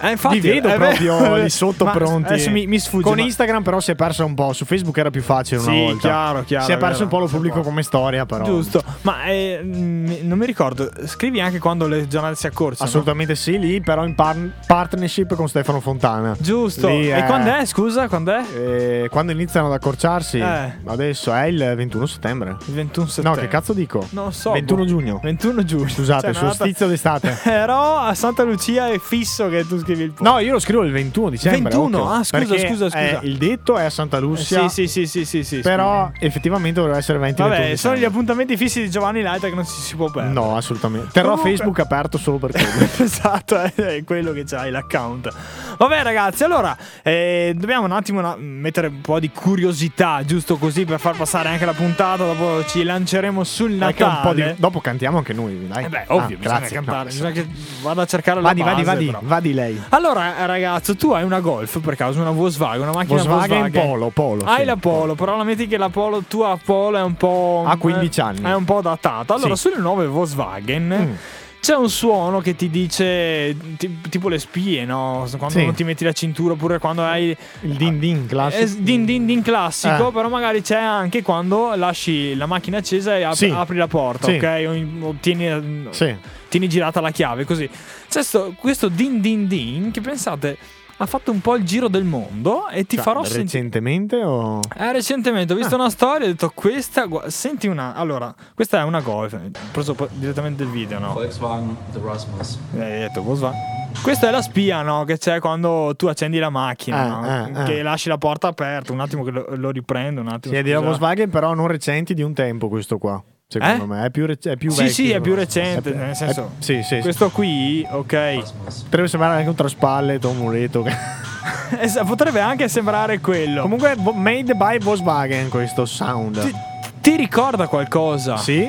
[0.00, 1.36] Eh, infatti, Li vedo è proprio vero.
[1.42, 2.32] lì sotto pronti.
[2.32, 3.02] Adesso mi, mi sfugge.
[3.04, 5.70] Con ma- Instagram però si è persa un po', su Facebook era più facile una
[5.72, 5.98] Sì, volta.
[6.08, 8.44] chiaro, chiaro, Si è perso un po' lo pubblico come storia però.
[8.44, 10.90] Giusto, ma eh, non mi ricordo.
[11.06, 12.88] Scrivi anche quando le giornate si accorciano.
[12.88, 16.36] Assolutamente sì, lì però in par- partnership con Stefano Fontana.
[16.38, 16.88] Giusto.
[16.88, 17.64] Lì E quando è?
[17.66, 18.44] Scusa, quando è?
[18.54, 20.78] Eh, quando iniziano ad accorciarsi, Eh.
[20.84, 22.56] adesso è il 21 settembre.
[22.66, 23.40] Il 21 No, settembre.
[23.42, 24.06] che cazzo dico?
[24.10, 24.52] Non so.
[24.52, 24.86] 21 boh.
[24.86, 25.20] giugno.
[25.22, 25.88] 21 giugno.
[25.88, 27.36] Scusate, Cioè, solstizio d'estate.
[27.44, 30.30] Però a Santa Lucia è fisso che tu scrivi il post.
[30.30, 31.70] No, io lo scrivo il 21 dicembre.
[31.70, 31.98] 21?
[31.98, 32.98] occhio, Ah, scusa, perché scusa, scusa.
[32.98, 34.68] è- il detto è a Santa Eh, Lucia.
[34.68, 35.60] Sì, sì, sì, sì, sì, sì.
[35.60, 39.54] Però effettivamente dovrebbe essere 20 Vabbè, 21 sono gli appuntamenti fissi di Giovanni Laita che
[39.54, 40.34] non si, si può perdere.
[40.34, 41.08] No, assolutamente.
[41.12, 42.88] Terrò Comunque- Facebook aperto solo per quello.
[42.98, 45.32] esatto, è è quello che c'hai l'account.
[45.78, 50.84] Vabbè, ragazzi, allora eh, dobbiamo un attimo na- mettere un po' di curiosità, giusto così
[50.84, 52.24] per far passare anche la puntata.
[52.24, 54.12] Dopo ci lanceremo sul Natale.
[54.12, 55.84] un po' di- Dopo cantiamo anche noi, dai.
[55.84, 56.76] Eh beh, Ah, ovvio, bisogna grazie.
[56.76, 56.98] cantare.
[56.98, 57.04] No.
[57.10, 57.46] Bisogna che
[57.82, 59.20] vada a cercare Vadi, la vadi, base, vadi, però.
[59.22, 59.77] vadi lei.
[59.90, 63.88] Allora, eh, ragazzo, tu hai una Golf per caso, una Volkswagen, una macchina Volkswagen, Volkswagen.
[63.90, 64.44] Polo, Polo.
[64.44, 64.64] Hai sì.
[64.64, 67.64] la Polo, però la metti che la Polo, tua Polo è un po'.
[67.66, 68.42] Ha 15 anni.
[68.42, 69.34] È un po' datata.
[69.34, 69.68] Allora, Sì.
[69.68, 70.86] sulle nuove Volkswagen.
[71.10, 71.12] Mm.
[71.60, 75.26] C'è un suono che ti dice ti- tipo le spie, no?
[75.36, 75.64] Quando Sì.
[75.64, 78.62] non ti metti la cintura oppure quando hai Il din din classico.
[78.62, 80.12] eh, din din din classico, Eh.
[80.12, 83.52] però magari c'è anche quando lasci la macchina accesa e ap- Sì.
[83.52, 84.36] apri la porta, Sì.
[84.36, 84.98] ok?
[85.02, 86.14] O, o tieni, Sì.
[86.48, 87.68] Tieni girata la chiave, così.
[88.08, 90.56] C'è sto- questo din din din che pensate
[91.00, 93.42] ha fatto un po' il giro del mondo e ti Cioè, farò sentire.
[93.44, 97.94] recentemente o Eh, recentemente ho visto una storia e ho detto questa, gua- senti una,
[97.94, 99.38] allora, questa è una Golf, ho
[99.70, 101.12] preso po- direttamente il video, no?
[101.12, 102.58] Volkswagen The Rasmus.
[102.74, 103.76] Eh, hai detto Volkswagen.
[104.02, 105.04] Questa è la spia, no?
[105.04, 107.60] Che c'è quando tu accendi la macchina, Eh, no?
[107.60, 107.82] eh, Che eh.
[107.82, 110.52] lasci la porta aperta, un attimo che lo, lo riprendo, un attimo.
[110.52, 110.72] Sì, è di.
[110.72, 113.22] Volkswagen, però non recenti di un tempo questo qua.
[113.50, 113.86] Secondo Eh?
[113.86, 114.92] me è più, rec- è più Sì, vecchio.
[114.94, 116.50] sì, è più È recente, più- nel senso.
[116.58, 117.00] è- sì, sì, sì.
[117.00, 118.42] Questo qui, ok.
[118.84, 120.84] Potrebbe sembrare anche un traspallet o un muletto.
[122.06, 123.62] Potrebbe anche sembrare quello.
[123.62, 126.38] Comunque, made by Volkswagen questo sound.
[126.42, 126.52] ti,
[127.00, 128.36] ti ricorda qualcosa?
[128.36, 128.68] Sì?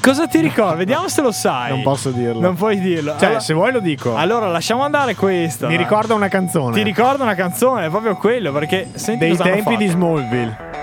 [0.00, 0.76] Cosa ti ricorda?
[0.76, 1.70] Vediamo se lo sai.
[1.70, 2.40] Non posso dirlo.
[2.40, 3.14] Non puoi dirlo.
[3.18, 4.14] Cioè, allora, se vuoi lo dico.
[4.14, 5.66] allora, lasciamo andare questo.
[5.66, 6.72] Mi ricorda una canzone.
[6.76, 10.77] Ti ricorda una canzone, è proprio quello, perché senti Dei tempi di Smallville.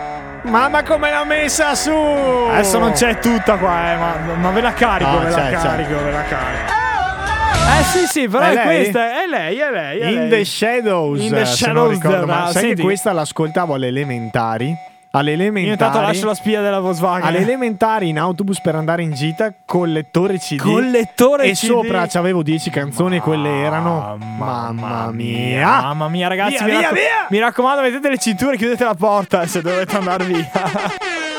[0.46, 1.92] Mamma come l'ha messa su!
[1.92, 6.04] Adesso non c'è tutta qua, eh, ma, ma ve la carico, No, ve la carico,
[6.04, 6.74] ve la carico.
[7.80, 10.00] Eh sì, sì, però È è, questa, è lei, è lei.
[10.00, 10.30] È In lei.
[10.30, 11.20] the Shadows.
[11.20, 12.52] In the Shadows ricordo male.
[12.52, 12.76] Sai senti.
[12.76, 14.78] che questa l'ascoltavo alle elementari?
[15.18, 16.06] Alle Io intanto elementari.
[16.06, 17.26] lascio la spia della Volkswagen.
[17.28, 20.60] Alle elementari in autobus per andare in gita con lettore CD.
[20.62, 21.66] Con lettore e CD.
[21.66, 24.18] sopra c'avevo 10 canzoni e quelle erano.
[24.20, 25.82] Mamma mia!
[25.82, 27.28] Mamma mia, ragazzi, Via, mi, via, racco- via!
[27.30, 30.50] mi raccomando, mettete le cinture e chiudete la porta se dovete andare via.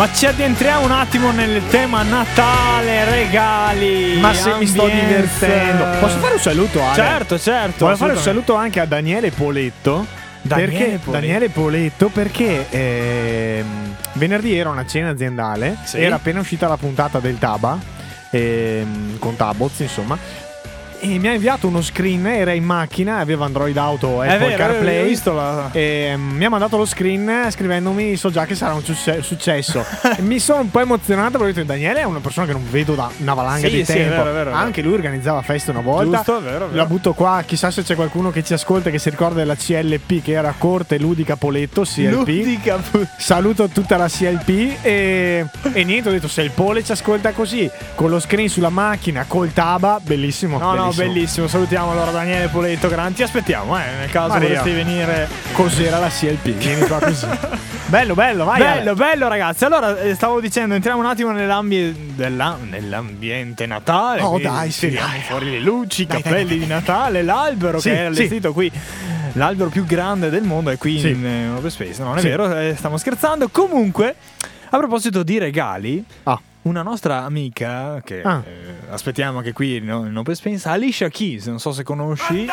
[0.00, 4.18] Ma ci addentriamo un attimo nel tema Natale, regali.
[4.18, 5.84] Ma se mi sto divertendo.
[6.00, 6.94] Posso fare un saluto, Ale?
[6.94, 7.84] Certo, certo.
[7.84, 10.06] Voglio fare un saluto anche a Daniele Poletto.
[10.40, 11.10] Daniele perché, Poletto.
[11.10, 16.00] Daniele Poletto perché ehm, venerdì era una cena aziendale, Sì.
[16.00, 17.78] era appena uscita la puntata del Taba,
[18.30, 20.16] ehm, con Taboz insomma,
[21.00, 25.08] e mi ha inviato uno screen, era in macchina, aveva Android Auto, È Apple CarPlay.
[25.08, 25.68] visto la...
[25.72, 29.84] E mi ha mandato lo screen scrivendomi so già che sarà un succe- successo.
[30.16, 32.64] E mi sono un po' emozionato perché ho detto Daniele è una persona che non
[32.70, 34.10] vedo da una valanga Sì, di sì, tempo.
[34.10, 34.56] vero, è vero, è vero.
[34.56, 36.16] anche lui organizzava feste una volta.
[36.18, 39.36] Giusto, vero, la butto qua chissà se c'è qualcuno che ci ascolta che si ricorda
[39.36, 42.78] della CLP che era Corte Ludica Poletto CLP Ludica
[43.16, 47.70] saluto tutta la CLP e, e niente ho detto se il Pole ci ascolta così
[47.94, 51.12] con lo screen sulla macchina col Taba bellissimo No, no, bellissimo.
[51.12, 51.46] bellissimo.
[51.48, 53.12] Salutiamo allora Daniele Poletto Gran.
[53.12, 54.48] Ti aspettiamo, eh, nel caso Maria.
[54.48, 55.28] vorresti venire.
[55.52, 57.26] cos'era la CLP vieni qua così
[57.86, 58.78] bello bello vai Ale.
[58.80, 59.64] Bello, bello ragazzi.
[59.64, 64.22] Allora, eh, stavo dicendo, entriamo un attimo nell'ambi- della- nell'ambiente Natale.
[64.22, 65.20] Oh, dai, sì, dai.
[65.26, 68.04] fuori le luci, i Dai, cappelli dai, di Natale, l'albero Sì, che è sì.
[68.06, 68.70] allestito qui.
[69.34, 71.10] L'albero più grande del mondo è qui Sì.
[71.10, 72.00] in eh, Open Space.
[72.02, 72.28] No, non è Sì.
[72.28, 73.48] vero, eh, stiamo scherzando.
[73.48, 74.14] Comunque,
[74.70, 76.40] a proposito di regali, Ah.
[76.62, 78.42] Una nostra amica che Ah.
[78.44, 82.44] eh, aspettiamo anche qui no, in Open Space, Alicia Keys, non so se conosci.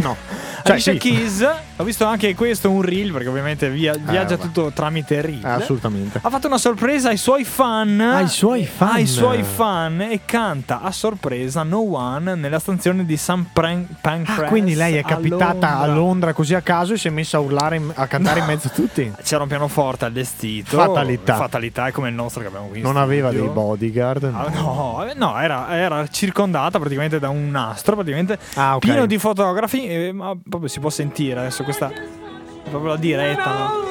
[0.00, 0.16] no
[0.62, 4.42] cioè Alicia sì Keys, ho visto anche questo un reel perché ovviamente via- viaggia vabbè.
[4.50, 5.44] tutto tramite reel.
[5.44, 8.00] Eh, assolutamente Ha fatto una sorpresa ai suoi fan.
[8.00, 8.88] Ai suoi fan.
[8.94, 13.44] Ai suoi fan e canta a sorpresa No One nella stazione di St.
[13.52, 14.38] Pran- Pancras.
[14.38, 15.94] Ah, quindi lei è a capitata a Londra.
[15.94, 18.70] Londra così a caso e si è messa a urlare, a cantare in mezzo a
[18.70, 19.12] tutti.
[19.22, 20.76] C'era un pianoforte allestito.
[20.76, 21.36] Fatalità.
[21.36, 23.40] Fatalità è come il nostro che abbiamo in Non aveva studio.
[23.42, 24.24] dei bodyguard.
[24.24, 28.80] Ah, No, eh, no, era, era circondata praticamente da un nastro, praticamente Ah, ok.
[28.80, 29.86] pieno di fotografi.
[29.86, 31.90] eh, ma proprio si può sentire adesso questa.
[31.90, 33.84] è proprio la diretta, no?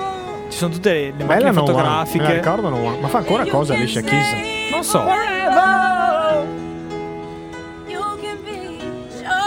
[0.50, 1.72] Ci sono tutte le, le Bella macchine no One.
[1.72, 2.34] Me fotografiche.
[2.34, 3.00] ricordo No One.
[3.00, 4.70] Ma fa ancora cosa Alicia Keys?
[4.72, 5.04] Non so.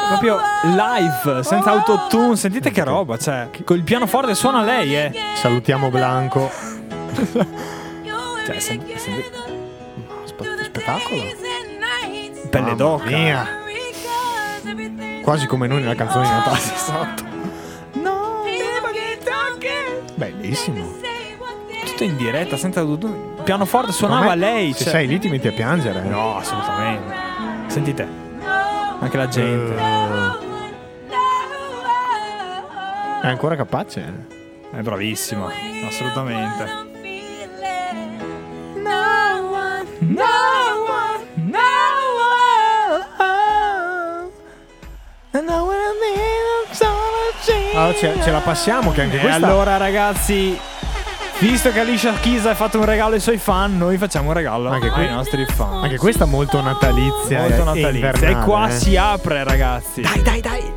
[0.08, 2.34] Proprio live, senza autotune.
[2.36, 5.12] Sentite che roba, cioè, col pianoforte suona lei, eh.
[5.34, 6.50] Salutiamo Blanco.
[8.46, 9.47] Cioè, sen- senti- Spe-
[10.88, 11.22] spettacolo.
[12.48, 13.04] pelle d'oca.
[13.04, 13.46] mia.
[15.22, 16.58] Quasi come noi nella canzone di Natale.
[16.58, 17.24] Esatto.
[17.92, 18.42] No,
[20.14, 20.96] Bellissimo.
[21.84, 22.84] tutto in diretta, senza
[23.44, 24.72] pianoforte suonava me, lei.
[24.72, 26.00] Se cioè- sei lì ti metti a piangere.
[26.02, 27.14] No, assolutamente.
[27.66, 28.08] Sentite.
[29.00, 29.76] Anche la gente.
[33.20, 34.26] È ancora capace.
[34.70, 35.50] È bravissima,
[35.86, 36.86] assolutamente.
[47.74, 50.58] Allora ce, ce la passiamo che anche E questa allora ragazzi,
[51.38, 54.70] visto che Alicia Keys ha fatto un regalo ai suoi fan, noi facciamo un regalo
[54.70, 55.84] Anche qui- ai nostri fan.
[55.84, 57.88] anche questa molto natalizia Molto e- e natalizia.
[58.08, 58.72] invernale, E qua eh.
[58.72, 60.00] si apre ragazzi.
[60.00, 60.72] Dai, dai, dai.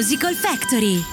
[0.00, 1.09] Musical Factory.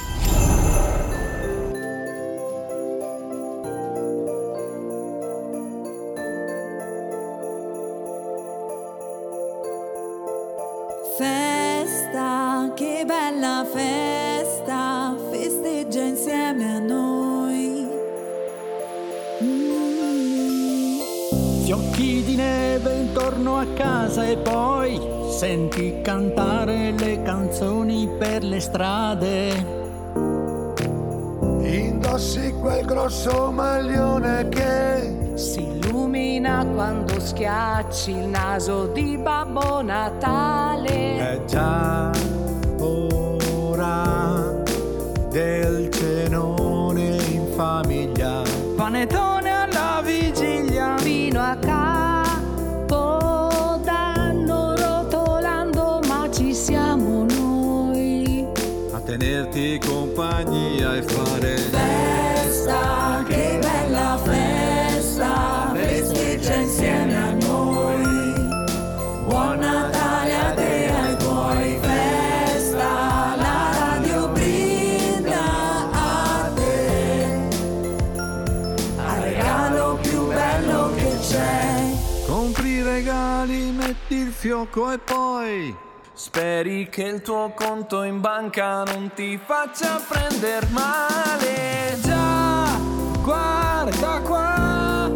[37.37, 41.17] Schiacci il naso di Babbo Natale.
[41.17, 42.16] È già
[84.47, 85.75] fiocco e poi
[86.13, 91.99] Speri che il tuo conto in banca non ti faccia prendere male.
[92.01, 92.79] Già,
[93.21, 95.11] guarda qua,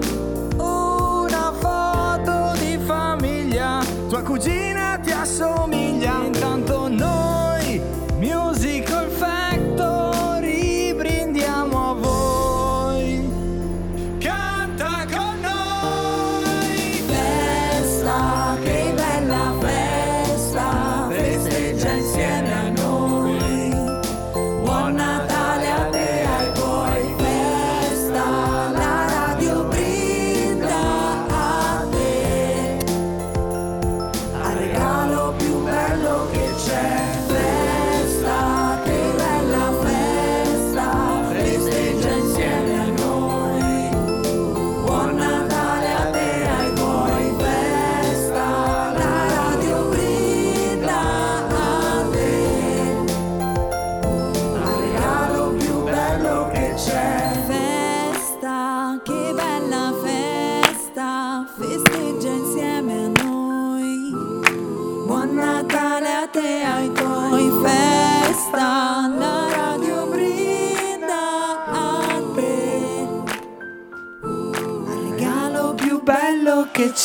[0.58, 3.80] una foto di famiglia.
[4.10, 6.31] Tua cugina ti assomiglia.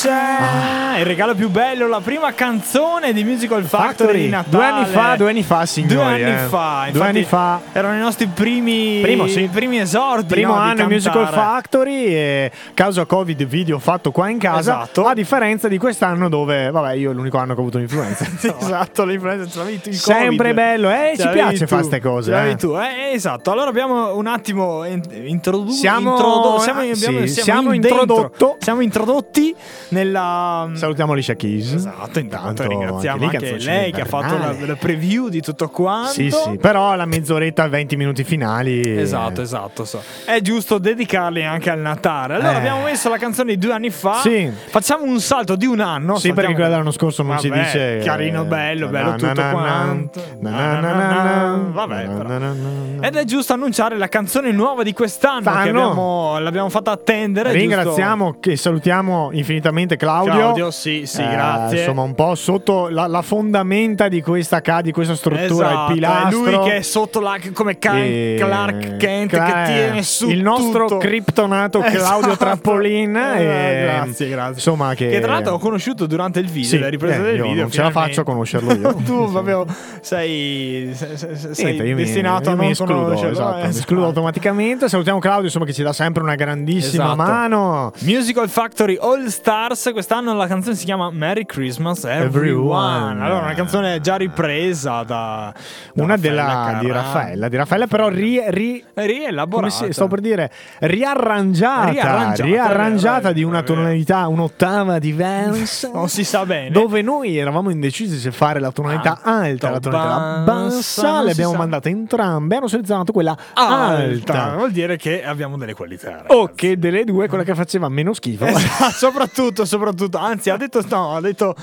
[0.06, 0.12] Bello che c'è.
[0.12, 4.50] Ah, il regalo più bello, la prima canzone di Musical Factory, Natale.
[4.50, 5.94] Due anni fa, due anni fa, signori.
[5.94, 6.48] Due anni eh.
[6.48, 7.60] fa, Due anni fa.
[7.72, 9.48] Erano i nostri primi, Primo, sì.
[9.52, 10.26] primi esordi.
[10.34, 11.28] Primo no, di anno Musical.
[11.28, 14.58] Factory e causa Covid video fatto qua in casa.
[14.82, 15.04] Esatto.
[15.06, 18.26] A differenza di quest'anno dove, vabbè, io è l'unico anno che ho avuto l'influenza.
[18.58, 19.92] esatto, l'influenza ce l'avevi tu.
[19.92, 22.56] Sempre bello, eh, ci piace fare ste cose, ce eh.
[22.56, 23.50] tu, eh, esatto.
[23.50, 28.56] Allora abbiamo un attimo in- introdu- Siamo- introdo- siamo, abbiamo- sì, siamo siamo introdotto.
[28.60, 29.54] siamo introdotti
[29.88, 31.72] nella Salutiamo Alicia Keys.
[31.72, 35.68] Esatto, intanto Tanto ringraziamo anche anche, lei che ha fatto la, la preview di tutto
[35.68, 36.12] quanto.
[36.12, 38.80] Sì, sì, però la mezz'oretta, 20 minuti finali.
[38.98, 39.84] Esatto, esatto.
[39.84, 40.00] so.
[40.24, 42.34] È giusto dedicarli anche al Natale.
[42.34, 42.56] Allora Eh.
[42.56, 44.20] abbiamo messo la canzone di due anni fa.
[44.20, 44.48] Sì.
[44.68, 46.14] Facciamo un salto di un anno.
[46.14, 48.00] Sì, saltiamo- perché quella dell'anno scorso non si Vabbè, dice.
[48.04, 50.22] Carino, eh, bello, bello na, tutto na, quanto.
[50.38, 52.52] na, Vabbè, però.
[53.00, 55.82] Ed è giusto annunciare la canzone nuova di quest'anno che Quest'anno.
[55.82, 57.50] abbiamo, l'abbiamo fatta attendere.
[57.50, 57.60] giusto?
[57.66, 60.32] Ringraziamo e salutiamo infinitamente Claudio.
[60.32, 61.78] Claudio, sì, sì, Eh, grazie.
[61.80, 66.44] Insomma, un po' sotto la, la fondamenta di questa, di questa struttura, Esatto, il pilastro.
[66.46, 70.28] È lui che è sotto la, come Ca- E- Clark Kent Cla- che tiene su
[70.28, 70.98] il nostro tutto.
[70.98, 72.36] criptonato Claudio Esatto.
[72.36, 73.16] Trappolin.
[73.16, 74.54] Eh, e- grazie, grazie.
[74.54, 77.40] Insomma, che, Che tra l'altro ho conosciuto durante il video, Sì, le riprese eh, del
[77.42, 77.62] video.
[77.62, 78.00] non ce la finalmente.
[78.00, 78.94] faccio a conoscerlo io.
[79.04, 79.66] tu proprio
[80.00, 83.32] sei, sei, sei- sei Niente, mi- destinato io a mi non escludo, conoscerlo.
[83.32, 84.88] esatto, eh, mi escludo automaticamente.
[84.88, 87.16] Salutiamo Claudio, insomma, che ci dà sempre una grandissima Esatto.
[87.22, 87.92] mano.
[88.00, 92.24] Musical Factory All Stars, quest'anno la canzone si chiama Merry Christmas Everyone.
[92.26, 93.24] Everyone.
[93.24, 95.52] Allora, una canzone già ripresa da,
[95.92, 96.90] da Una della, di.
[96.90, 99.72] Raffaella, di Raffaella, però ri, ri- rielaborata.
[99.72, 100.50] si- sto per dire
[100.80, 103.74] riarrangiata, Riarrangiata, riarrangiata è vero, di una vero.
[103.74, 105.90] tonalità, un'ottava diversa.
[105.92, 106.70] Non si sa bene.
[106.70, 111.54] Dove noi eravamo indecisi se fare la tonalità alta e la tonalità bassa, le abbiamo
[111.54, 112.56] mandate entrambe.
[112.56, 114.54] Hanno selezionato quella alta.
[114.56, 116.24] Vuol dire che abbiamo delle qualità.
[116.28, 118.44] O che delle due quella che faceva meno schifo.
[118.46, 120.18] Esatto, soprattutto, soprattutto.
[120.18, 121.54] Anzi, ha detto no, ha detto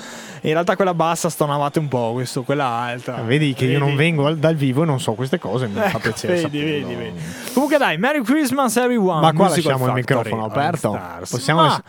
[0.42, 3.14] in realtà quella bassa stonavate un po', questo, quella alta.
[3.22, 3.98] Vedi che io non Vedi?
[3.98, 6.34] vengo al- dal vivo e non so queste cose, mi fa Ecco, piacere.
[6.42, 7.20] vedi, vedi, vedi.
[7.52, 9.20] Comunque dai, Merry Christmas everyone.
[9.20, 11.00] Ma qua Musical lasciamo il microfono aperto.
[11.28, 11.82] Possiamo Ma-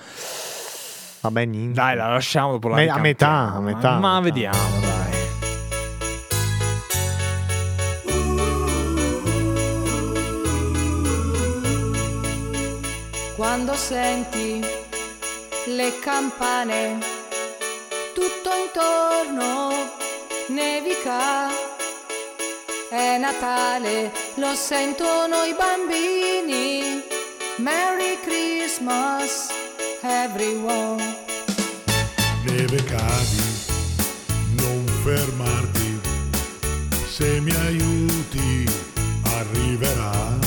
[1.22, 1.74] Vabbè, niente.
[1.74, 4.22] Dai, la lasciamo dopo la Me- a metà, a metà, Ma metà.
[4.22, 4.94] vediamo, dai.
[13.36, 14.62] Quando senti
[15.76, 17.00] le campane,
[18.14, 19.92] tutto intorno
[20.48, 21.50] nevica.
[22.90, 27.04] È Natale, lo sentono i bambini.
[27.58, 29.50] Merry Christmas,
[30.02, 31.04] everyone.
[32.46, 33.44] Neve cadi,
[34.52, 36.00] non fermarti,
[37.06, 38.64] se mi aiuti
[39.24, 40.40] arriverà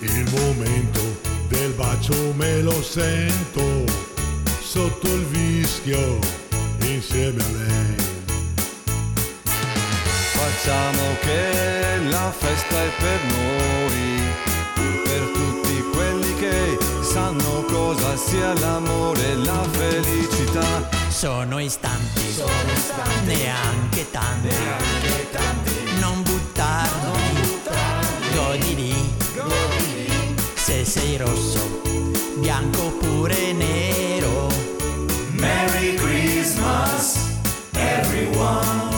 [0.00, 1.03] il momento
[1.94, 3.84] bacio me lo sento
[4.60, 6.18] sotto il vischio
[6.80, 7.94] insieme a lei.
[10.32, 14.22] Facciamo che la festa è per noi,
[15.04, 20.88] per tutti quelli che sanno cosa sia l'amore e la felicità.
[21.08, 22.42] Sono istanti,
[23.24, 24.54] neanche tanti,
[26.00, 27.60] non buttarli,
[28.34, 28.94] godili,
[30.84, 31.80] se sei rosso,
[32.38, 34.48] bianco oppure nero.
[35.32, 37.38] Merry Christmas,
[37.72, 38.93] everyone.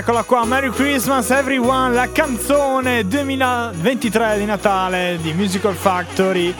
[0.00, 6.54] Eccola qua, Merry Christmas Everyone, la canzone 2023 di Natale di Musical Factory.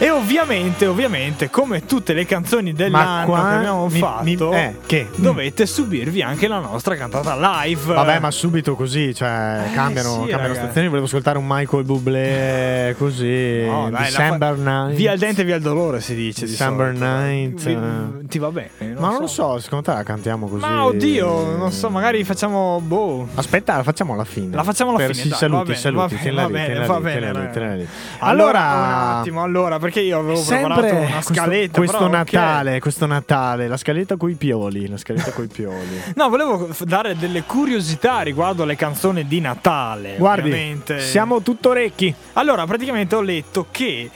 [0.00, 4.76] E ovviamente, ovviamente, come tutte le canzoni dell'anno qua che abbiamo mi- fatto, mi- eh,
[4.86, 5.08] che?
[5.16, 7.94] dovete subirvi anche la nostra cantata live.
[7.94, 10.86] Vabbè, ma subito così, cioè Eh, cambiano, sì, cambiano stazioni.
[10.86, 13.64] Volevo ascoltare un Michael Bublé così.
[13.66, 14.96] No, dai, December fa- Night.
[14.96, 16.44] Via il dente, via il dolore si dice.
[16.44, 16.92] di December.
[16.92, 17.60] Night.
[17.64, 18.26] Vi- eh.
[18.28, 18.87] Ti va bene?
[18.98, 20.60] Ma non lo so, secondo te la cantiamo così?
[20.60, 22.80] Ma oddio, non so, magari facciamo.
[22.84, 23.28] Boh.
[23.34, 24.54] Aspetta, la facciamo alla fine.
[24.54, 25.22] La facciamo alla Per- fine.
[25.22, 27.86] sì, dai, saluti, saluti, va bene, va bene.
[28.18, 31.78] Allora, un attimo, allora, perché io avevo preparato una questo, scaletta.
[31.78, 32.08] questo però.
[32.10, 36.00] Natale, questo Natale, la scaletta coi pioli, la scaletta coi pioli.
[36.18, 40.16] No, volevo dare delle curiosità riguardo alle canzoni di Natale.
[40.18, 41.00] Guardi, ovviamente.
[41.00, 42.12] siamo tutto orecchi.
[42.32, 44.10] Allora, praticamente ho letto che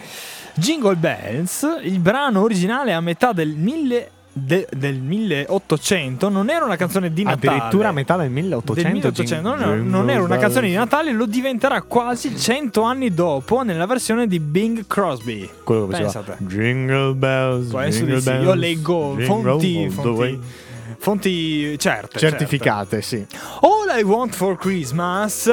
[0.54, 6.76] Jingle Bells, il brano originale a metà del 1000 de- del 1800 non era una
[6.76, 7.56] canzone di Natale.
[7.56, 8.82] Addirittura a metà del 1800.
[8.82, 13.62] del 1800 non, non era una canzone di Natale, lo diventerà quasi 100 anni dopo
[13.62, 15.48] nella versione di Bing Crosby.
[15.62, 16.44] Quello che faceva te.
[16.44, 18.30] Jingle bells, jingle di sì.
[18.30, 20.40] bells, Io leggo fonti, fonti,
[20.98, 22.18] fonti certe.
[22.18, 23.26] certificate, sì.
[23.28, 23.36] certe.
[23.60, 25.50] All I Want for Christmas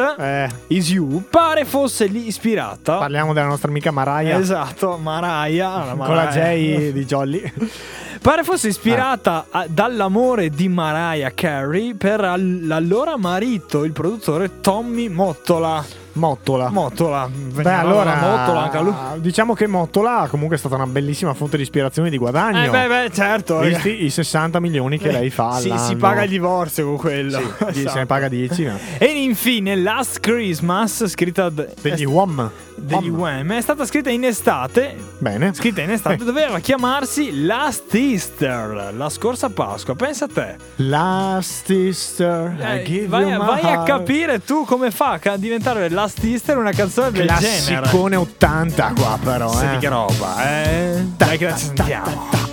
[0.67, 2.95] is You pare fosse lì ispirata.
[2.95, 2.99] Eh.
[2.99, 4.37] Parliamo della nostra amica Mariah.
[4.37, 5.93] Esatto, Mariah.
[5.93, 6.27] la Con la.
[6.27, 7.53] J di Jolly.
[8.21, 15.07] Pare fosse ispirata a- dall'amore di Mariah Carey per al- l'allora marito, il produttore Tommy
[15.07, 15.98] Mottola.
[16.13, 16.69] Mottola.
[16.69, 17.29] Mottola.
[17.31, 18.93] Beh, allora, Mottola anche a lui.
[19.17, 22.63] diciamo che Mottola comunque è stata una bellissima fonte di ispirazione e di guadagno.
[22.63, 23.59] Eh beh, beh, certo.
[23.59, 27.39] Visti i 60 milioni che lei fa Sì, si paga il divorzio con quello.
[27.39, 27.45] Sì,
[27.79, 27.89] Esatto.
[27.89, 28.65] se ne paga 10.
[28.65, 32.49] ma- E infine Last Christmas, scritta d- Degli Wham.
[32.75, 34.95] degli Wham, è stata scritta in estate.
[35.17, 35.53] Bene.
[35.53, 39.95] Scritta in estate, doveva chiamarsi Last Easter, la scorsa Pasqua.
[39.95, 40.55] Pensa a te.
[40.77, 46.71] Last Easter, Eh, vai vai a capire tu come fa a diventare Last Easter una
[46.71, 47.81] canzone del genere.
[47.81, 49.79] Classicone 80 qua però, Senti eh.
[49.79, 51.05] che roba, eh.
[51.17, 52.48] Dai che la sentiamo.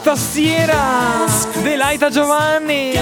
[0.00, 1.24] Tastiera!
[1.62, 2.92] De Laita Giovanni!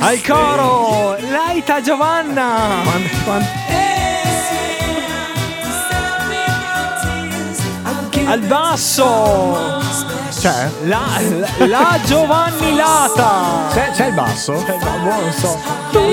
[0.00, 1.16] Al coro!
[1.20, 2.82] Laita Giovanna!
[8.26, 9.84] Al basso!
[10.30, 10.70] C'è?
[10.84, 13.68] La, la, la Giovanni Lata.
[13.72, 14.52] C'è, c'è il basso?
[14.52, 15.58] boh, non so.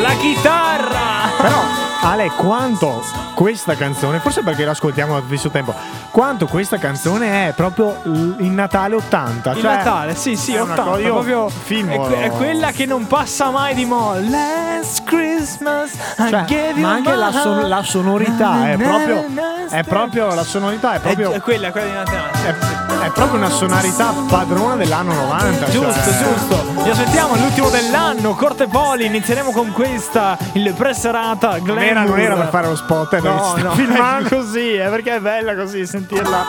[0.02, 1.32] La chitarra.
[1.38, 1.62] Però,
[2.02, 5.74] Ale, quanto questa canzone, forse perché l'ascoltiamo allo stesso tempo,
[6.14, 9.52] quanto questa canzone è proprio in Natale 80.
[9.54, 10.90] Il cioè, Natale, sì, sì, è una 80.
[10.92, 14.20] cosa- io proprio film, è, è quella che non passa mai di moda.
[14.20, 19.26] Last Christmas Cioè, ma anche la, son- la sonorità è proprio,
[19.70, 22.32] è proprio la sonorità è proprio è quella, è quella di Natale.
[22.46, 26.84] è, è proprio una sonorità padrona dell'anno 90 Giusto, cioè- giusto.
[26.84, 29.06] Vi aspettiamo all'ultimo dell'anno, Corte Poli.
[29.06, 33.56] Inizieremo con questa, il pre-serata non era, non era per fare lo spot eh, No,
[33.58, 36.46] no, filmare così, eh, perché è bella così sentirla.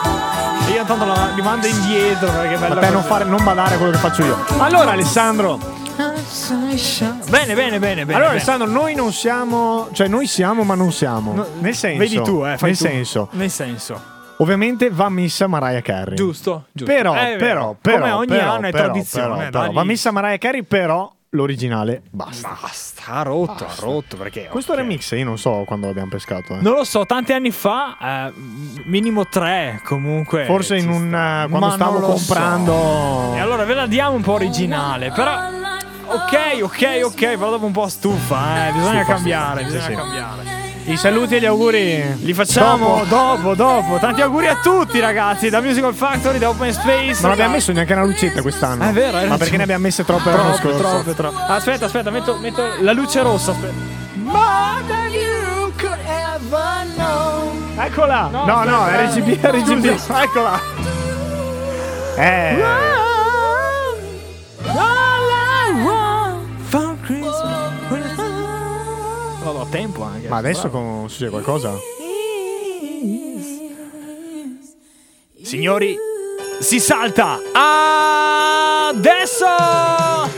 [0.67, 2.81] E io intanto la rimando indietro perché è bella.
[2.81, 5.59] te non, fare, non badare a quello che faccio io allora Alessandro
[7.29, 8.15] Bene, bene, bene, bene.
[8.15, 8.31] allora.
[8.31, 12.45] Alessandro noi non siamo cioè noi siamo ma non siamo No, nel senso Vedi tu,
[12.47, 12.85] eh, fai nel tu.
[12.85, 14.01] senso Nel senso.
[14.45, 16.93] Ovviamente va messa Mariah Carey Giusto, giusto.
[16.95, 17.37] Però, vero.
[17.39, 19.37] però, però, Come ogni però, anno è però, tradizione.
[19.47, 22.57] però, però, va messa Mariah Carey, però l'originale basta.
[22.61, 24.47] Basta, ha rotto, ha rotto perché.
[24.49, 24.79] Questo ok.
[24.79, 26.55] remix io non so quando l'abbiamo pescato.
[26.55, 26.61] eh.
[26.61, 27.97] Non lo so, tanti anni fa,
[28.29, 28.33] eh,
[28.85, 30.45] minimo tre comunque.
[30.45, 31.43] Forse in un sta.
[31.45, 32.73] eh, quando Ma stavo comprando.
[32.73, 33.35] so.
[33.35, 35.63] E allora ve la diamo un po' originale, però.
[36.07, 38.73] Ok, ok, ok, però dopo un po' stufa, eh.
[38.73, 39.97] Bisogna Stufa, cambiare, stufa, bisogna sì, sì.
[39.97, 40.54] cambiare.
[40.87, 43.55] I saluti e gli auguri Li facciamo Dopo.
[43.55, 43.99] dopo, dopo.
[43.99, 47.23] Tanti auguri a tutti, ragazzi, da Musical Factory, da Open Space.
[47.23, 48.85] Non abbiamo messo neanche una lucetta quest'anno.
[48.85, 50.79] È vero, hai Ma perché ne abbiamo messe troppe l'anno scorso?
[50.79, 51.41] troppe, troppe.
[51.49, 53.53] Aspetta, aspetta, metto, metto la luce rossa.
[53.53, 54.03] Aspetta.
[57.77, 58.29] Eccola!
[58.31, 59.39] No, no, No, RGB.
[59.43, 59.85] RGB.
[60.23, 60.61] Eccola!
[62.17, 63.13] Eh.
[69.45, 70.27] Vado a tempo anche.
[70.27, 71.05] Ma adesso con...
[71.11, 71.75] succede qualcosa?
[75.43, 75.95] Signori,
[76.61, 77.39] si salta
[78.89, 79.45] adesso!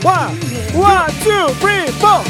[0.03, 0.37] One,
[0.73, 2.21] one, two, three, four!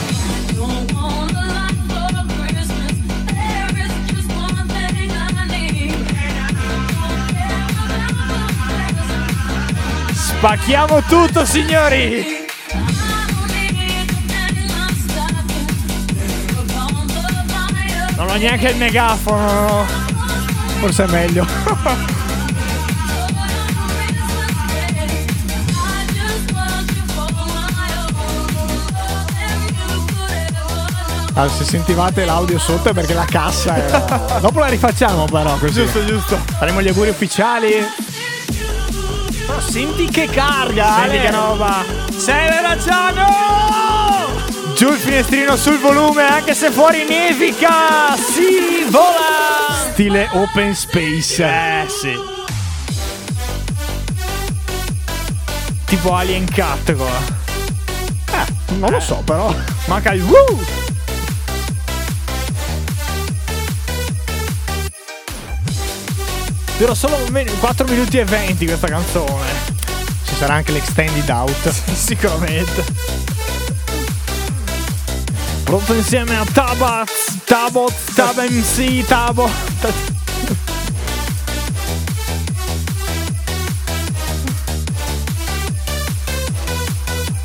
[10.13, 12.36] Spacchiamo tutto, signori!
[18.17, 19.85] Non ho neanche il megafono.
[20.79, 21.45] Forse è meglio.
[31.33, 34.39] Allora, se sentivate l'audio sotto è perché la cassa è...
[34.41, 35.73] Dopo la rifacciamo però così.
[35.73, 36.39] Giusto, giusto.
[36.57, 37.73] Faremo gli auguri ufficiali.
[39.45, 40.95] Però senti che carga!
[41.01, 41.19] Senti Ale.
[41.19, 41.85] che roba.
[42.17, 43.96] Sei Veracciano!
[44.77, 48.15] Giù il finestrino sul volume, anche se fuori nevica!
[48.15, 49.89] Si vola!
[49.91, 51.43] Stile open space.
[51.43, 52.13] Eh sì.
[55.85, 57.09] Tipo Alien Cat qua.
[58.33, 59.51] Eh, non lo so però.
[59.87, 60.59] Manca il woo!
[66.77, 67.17] Dura solo
[67.59, 69.49] 4 minuti e 20 questa canzone.
[70.23, 71.67] Ci sarà anche l'extended out.
[71.91, 73.26] Sicuramente.
[75.67, 77.09] Pronto insieme a Tabat,
[77.43, 79.49] Tabot, Tab MC, Tabo.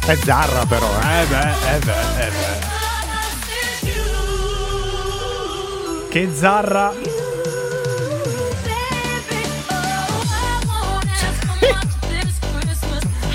[0.06, 0.86] È Zarra però.
[0.86, 2.60] Eh beh, eh beh, eh beh.
[6.08, 6.92] Che Zarra.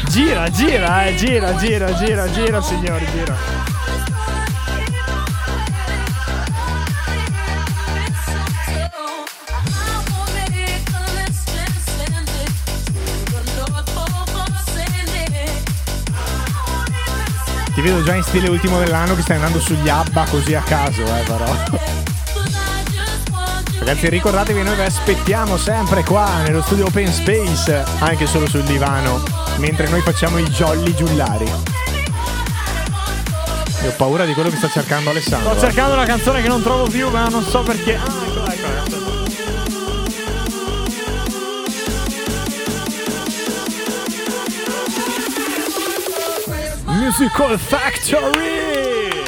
[0.08, 3.57] Gira, gira, eh, gira, gira, gira, gira, signori, gira.
[17.88, 21.24] Vedo già in stile ultimo dell'anno che stai andando sugli Abba così a caso, eh
[21.24, 21.46] però.
[23.80, 29.24] Ragazzi ricordatevi noi vi aspettiamo sempre qua nello studio Open Space, anche solo sul divano,
[29.58, 31.46] mentre noi facciamo i jolly giullari.
[33.84, 35.52] Io ho paura di quello che sta cercando Alessandro.
[35.52, 35.68] Sto eh.
[35.68, 37.96] cercando una canzone che non trovo più, ma non so perché.
[37.96, 38.47] Ah,
[47.08, 49.24] Musical Factory!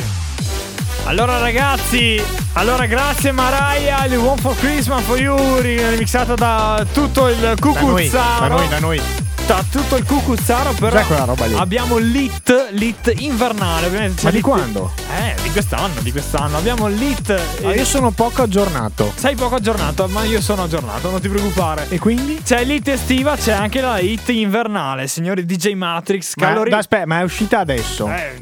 [1.05, 2.21] Allora ragazzi,
[2.53, 7.57] allora grazie Mariah, il One for Christmas for You, remixata da tutto il Da noi,
[7.57, 8.39] cucuzzaro.
[8.49, 9.01] da noi, da noi.
[9.49, 11.55] Tutta, tutto il cucuzzaro, però Cos'è quella roba lì?
[11.55, 14.23] abbiamo l'hit, l'hit invernale, ovviamente.
[14.23, 14.91] Ma di quando?
[15.17, 16.57] Eh, di quest'anno, di quest'anno.
[16.57, 17.29] Abbiamo l'hit.
[17.63, 19.11] Ah, io sono poco aggiornato.
[19.15, 21.87] Sei poco aggiornato, ma io sono aggiornato, non ti preoccupare.
[21.89, 22.41] E quindi?
[22.43, 26.33] C'è l'hit estiva, c'è anche la hit invernale, signori DJ Matrix.
[26.35, 26.71] Ma, Calori...
[26.71, 28.07] aspetta, ma è uscita adesso?
[28.07, 28.37] Eh,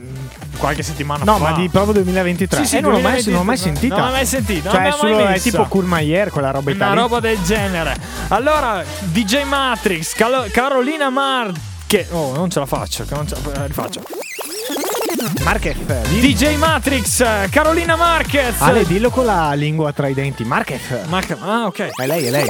[0.57, 1.49] qualche settimana No, fa.
[1.51, 2.59] ma di proprio 2023.
[2.61, 3.95] Sì, sì, Eh, non l'ho mai, 2023, non l'ho mai sentita.
[3.95, 4.69] Non l'ho mai sentita.
[4.69, 5.49] Cioè, non è, l'abbiamo solo, mai è messa.
[5.49, 7.01] tipo Courmayeur, quella roba Una italiana.
[7.01, 7.95] roba del genere.
[8.29, 12.07] Allora, DJ Matrix, Calo- Carolina Marche.
[12.11, 13.05] Oh, non ce la faccio.
[13.05, 14.01] che Non ce la eh, rifaccio.
[15.43, 15.77] Marquez.
[16.19, 18.59] DJ Matrix, eh, Carolina Marquez.
[18.61, 20.43] Ale, dillo con la lingua tra i denti.
[20.43, 20.81] Marquez.
[21.07, 21.89] Marque- ah, ok.
[21.95, 22.49] È lei, è lei.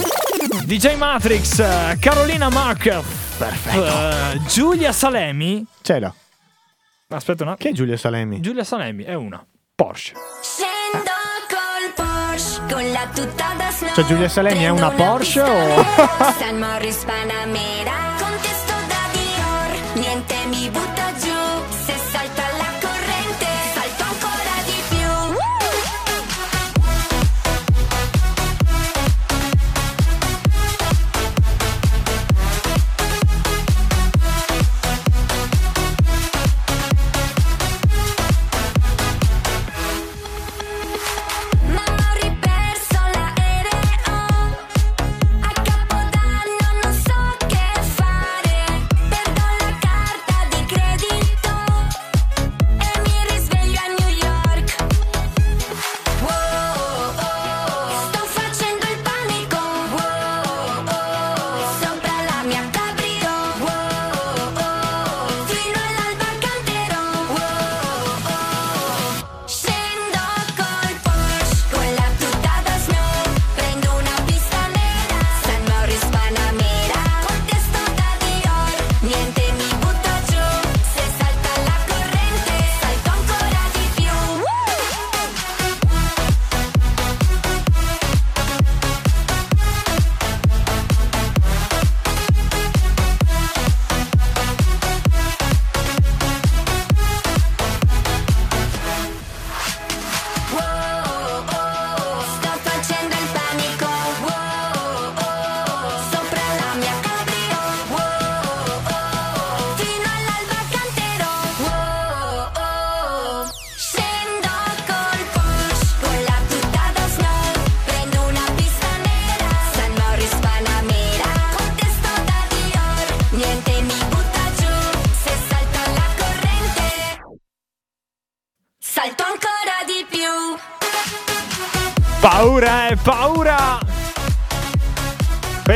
[0.63, 3.03] DJ Matrix, eh, Carolina Marquez.
[3.37, 3.85] Perfetto.
[3.85, 5.65] Eh, Giulia Salemi.
[5.81, 6.13] Ce l'ho.
[7.09, 7.69] Aspetta un attimo.
[7.69, 8.41] Chi è Giulia Salemi?
[8.41, 9.45] Giulia Salemi è una
[9.75, 10.13] Porsche.
[10.41, 11.11] Scendo
[11.47, 13.93] col Porsche con la tuta da snow.
[13.93, 15.83] Cioè, Giulia Salemi è una Porsche o-
[16.37, 18.06] San Morris Panamera.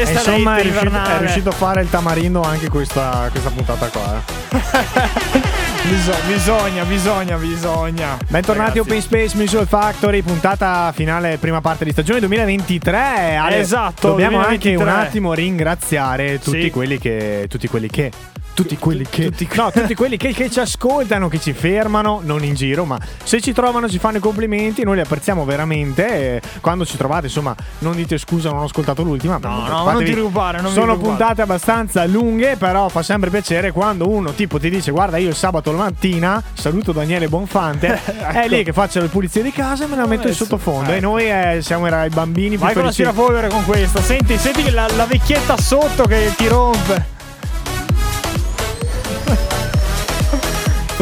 [0.04, 4.22] Questa insomma, è riuscito, è riuscito a fare il tamarindo anche questa, questa puntata qua.
[4.52, 5.60] eh.
[5.92, 8.18] Biso- bisogna, bisogna, bisogna.
[8.28, 8.80] Bentornati Ragazzi.
[8.80, 13.36] Open Space Musical Factory, puntata finale, prima parte di stagione 2023.
[13.36, 14.72] Ale, Esatto, Dobbiamo 2023.
[14.72, 16.70] anche un attimo ringraziare tutti Sì.
[16.70, 17.48] quelli che.
[17.50, 18.12] Tutti quelli che.
[18.54, 19.32] Tutti quelli che.
[19.56, 23.42] no, tutti quelli che, che ci ascoltano, che ci fermano, non in giro, ma se
[23.42, 26.42] ci trovano ci fanno i complimenti, noi li apprezziamo veramente.
[26.62, 29.40] quando ci trovate, insomma, non dite scusa, non ho ascoltato l'ultima.
[29.42, 34.08] No, no, non ti preoccupare, non Sono puntate abbastanza lunghe, però fa sempre piacere quando
[34.08, 38.00] uno tipo ti dice guarda io il sabato mattina saluto Daniele Bonfante,
[38.32, 40.92] è lì che faccio le pulizie di casa e me la metto in sottofondo.
[40.92, 41.08] E ecco.
[41.08, 44.02] noi eh, siamo i bambini Vai con la aspirapolvere con questa.
[44.02, 47.20] Senti, senti la, la vecchietta sotto che ti rompe.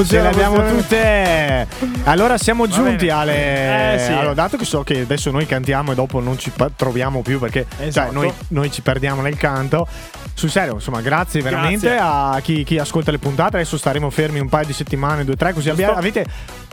[0.06, 1.68] Ce le abbiamo tutte.
[2.06, 3.12] Allora siamo Va giunti bene.
[3.12, 3.94] alle.
[3.96, 4.12] Eh, sì.
[4.12, 7.40] Allora, dato che so che adesso noi cantiamo e dopo non ci pa- troviamo più
[7.40, 8.12] perché cioè, Esatto.
[8.14, 9.88] noi, noi ci perdiamo nel canto.
[10.34, 12.36] Sul serio, insomma, grazie veramente Grazie.
[12.38, 13.58] a chi, chi ascolta le puntate.
[13.58, 16.26] Adesso staremo fermi un paio di settimane, due, tre, così abbia- avete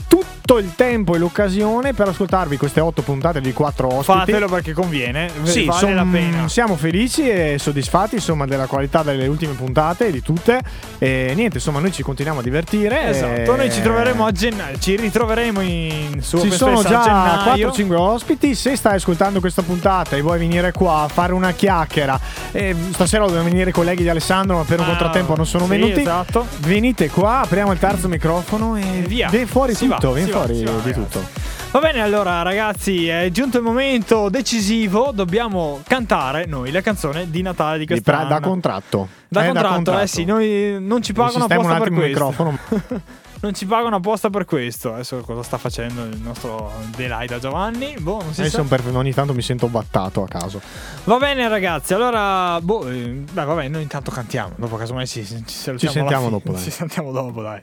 [0.09, 4.18] tutto il tempo e l'occasione per ascoltarvi queste otto puntate di quattro ospiti.
[4.18, 5.28] Fatelo perché conviene.
[5.42, 6.48] Sì, vale son- la pena.
[6.48, 10.61] siamo felici e soddisfatti insomma della qualità delle ultime puntate di tutte
[10.98, 14.78] e niente insomma noi ci continuiamo a divertire Esatto, e- noi ci troveremo a gennaio.
[14.78, 17.70] Ci ritroveremo in su ci sono già gennaio.
[17.72, 22.18] 4-5 ospiti se stai ascoltando questa puntata e vuoi venire qua a fare una chiacchiera
[22.52, 25.64] e stasera dobbiamo venire i colleghi di Alessandro ma per un Ah, contrattempo non sono
[25.64, 26.46] sì, venuti esatto.
[26.61, 29.28] venite qua apriamo il terzo microfono e Via.
[29.46, 30.92] fuori Si tutto va, va, fuori va, di ragazzi.
[30.92, 31.28] tutto
[31.72, 35.11] Va bene, allora, ragazzi, è giunto il momento decisivo.
[35.12, 38.40] Dobbiamo cantare noi la canzone di Natale di Di pra- quest'anno.
[38.40, 41.92] da contratto Da Eh, contratto, eh sì, noi non ci pagano sistemo un apposta per
[41.92, 42.09] questo.
[42.09, 42.59] microfono
[43.40, 44.94] non ci pagano apposta per questo.
[44.94, 47.94] Adesso cosa sta facendo il nostro Delay da Giovanni?
[47.99, 48.74] Boh, non si Adesso sa.
[48.76, 50.62] per- ogni tanto mi sento battato a caso.
[51.05, 51.92] Va bene, ragazzi.
[51.92, 54.53] Allora, boh, eh, beh, vabbè, noi intanto cantiamo.
[54.57, 56.62] Dopo, casomai ci, ci salutiamo Ci sentiamo dopo, dai.
[56.62, 57.61] Ci sentiamo dopo, dai.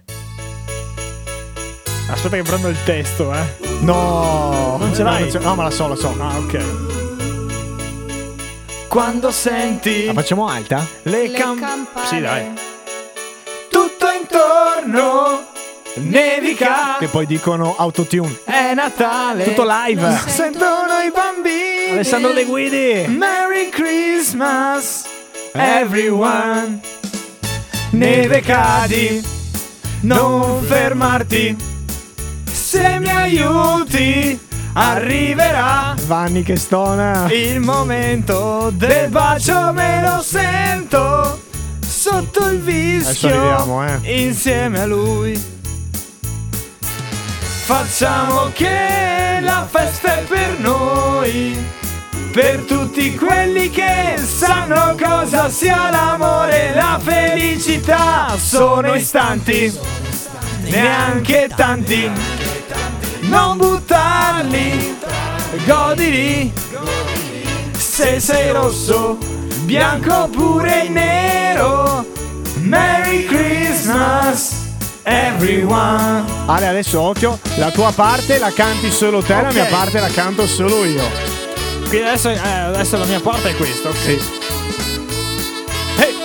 [2.14, 3.44] Aspetta, che prendo il testo, eh.
[3.82, 5.30] No, Non ce no, l'hai?
[5.32, 6.16] ce- no, ma la so, la so.
[6.20, 6.60] Ah, ok.
[8.88, 10.86] Quando senti La facciamo alta?
[11.04, 12.08] le, Le cam- campane.
[12.08, 12.46] Sì, dai.
[13.70, 15.46] Tutto intorno
[15.96, 16.98] nevica.
[17.00, 18.40] Che poi dicono autotune.
[18.46, 19.44] È Natale.
[19.46, 20.20] Tutto live.
[20.28, 21.92] Sentono i bambini.
[21.94, 23.06] Alessandro De Guidi.
[23.08, 25.06] Merry Christmas,
[25.54, 26.80] everyone.
[27.90, 29.22] Neve cadi,
[30.02, 31.72] non fermarti.
[32.74, 34.40] Se mi aiuti,
[34.74, 37.32] arriverà Vanni che stona.
[37.32, 39.72] il momento del bacio.
[39.74, 41.40] Me lo sento
[41.88, 43.30] sotto il vischio.
[43.30, 44.24] arriviamo, eh.
[44.24, 45.40] Insieme a lui.
[47.66, 51.56] Facciamo che la festa è per noi,
[52.32, 58.36] per tutti quelli che sanno cosa sia l'amore e la felicità.
[58.36, 59.72] Sono istanti,
[60.62, 62.10] neanche tanti,
[63.22, 64.96] non buttarli,
[65.66, 66.52] godili.
[67.78, 69.18] Se sei rosso,
[69.66, 72.06] bianco oppure nero,
[72.56, 74.54] Merry Christmas,
[75.04, 76.24] everyone.
[76.48, 77.40] Ale, adesso occhio.
[77.58, 79.54] La tua parte la canti solo te, la Ok.
[79.54, 81.04] mia parte la canto solo io.
[81.88, 83.96] Quindi adesso, eh, adesso la mia parte è questa, ok?
[83.98, 84.20] Sì.
[85.98, 86.16] Hey!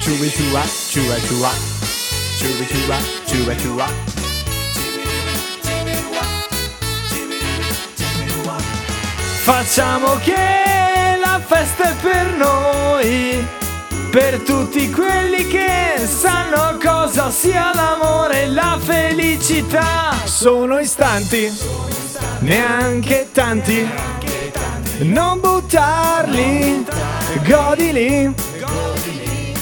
[0.00, 1.50] Ciuba ciuba, ciuba ciuba.
[2.38, 4.05] Ciuba ciuba, ciuba ciuba.
[9.46, 10.34] Facciamo che
[11.20, 13.46] la festa è per noi,
[14.10, 20.16] per tutti quelli che sanno cosa sia l'amore e la felicità.
[20.24, 21.48] Sono istanti,
[22.40, 23.88] neanche tanti,
[25.02, 26.84] non buttarli,
[27.46, 28.34] godili.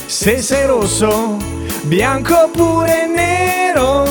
[0.07, 1.37] Se sei rosso,
[1.83, 4.09] bianco oppure nero,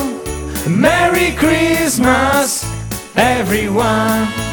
[0.66, 2.64] Merry Christmas,
[3.14, 4.43] everyone.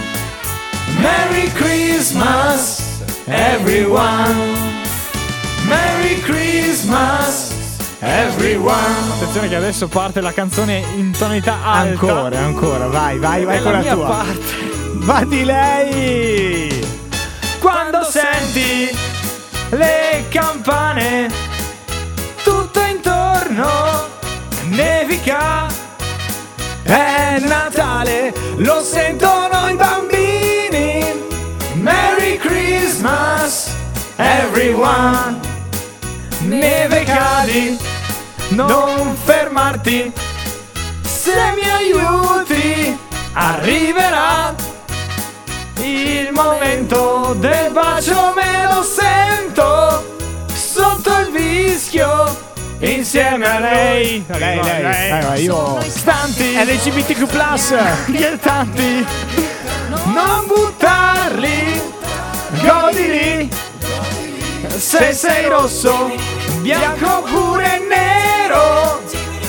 [1.01, 4.55] Merry Christmas, everyone.
[5.67, 7.51] Merry Christmas,
[7.99, 9.13] everyone.
[9.15, 11.89] Attenzione che adesso parte la canzone in tonalità alta.
[11.89, 14.07] Ancora, ancora, vai, vai, vai È con la tua.
[14.07, 14.69] parte.
[15.03, 16.87] Va di lei!
[17.59, 18.95] Quando senti
[19.71, 21.29] le campane,
[22.43, 23.69] tutto intorno
[24.65, 25.65] nevica.
[26.83, 30.10] È Natale, lo sentono i bambini.
[34.21, 35.39] Everyone.
[36.41, 37.77] Neve cadi,
[38.49, 40.11] non fermarti.
[41.03, 42.97] Se mi aiuti,
[43.33, 44.53] arriverà
[45.77, 48.33] il momento del bacio.
[48.35, 50.15] Me lo sento
[50.53, 52.49] sotto il vischio.
[52.79, 55.79] Insieme a lei, Lei, lei, lei, ma io.
[55.87, 57.27] stanti LGBTQ.
[58.39, 59.05] tanti
[60.05, 61.79] non buttarli
[62.63, 63.49] godili
[64.77, 66.11] se sei rosso
[66.61, 69.01] bianco oppure nero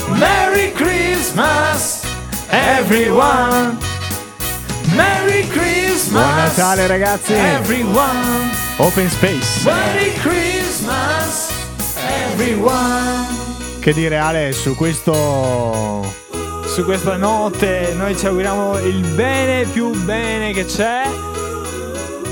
[0.09, 2.01] Merry Christmas
[2.49, 3.77] everyone
[4.95, 7.33] Merry Christmas Buon Natale, ragazzi!
[7.33, 9.63] everyone Open Space.
[9.63, 11.49] Merry Christmas
[12.31, 13.25] everyone
[13.79, 16.03] Che dire, Ale, su questo.
[16.65, 21.03] su questa notte noi ci auguriamo il bene più bene che c'è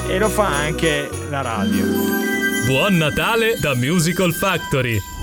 [0.07, 1.85] e lo fa anche la radio.
[2.65, 5.20] Buon Natale da Musical Factory.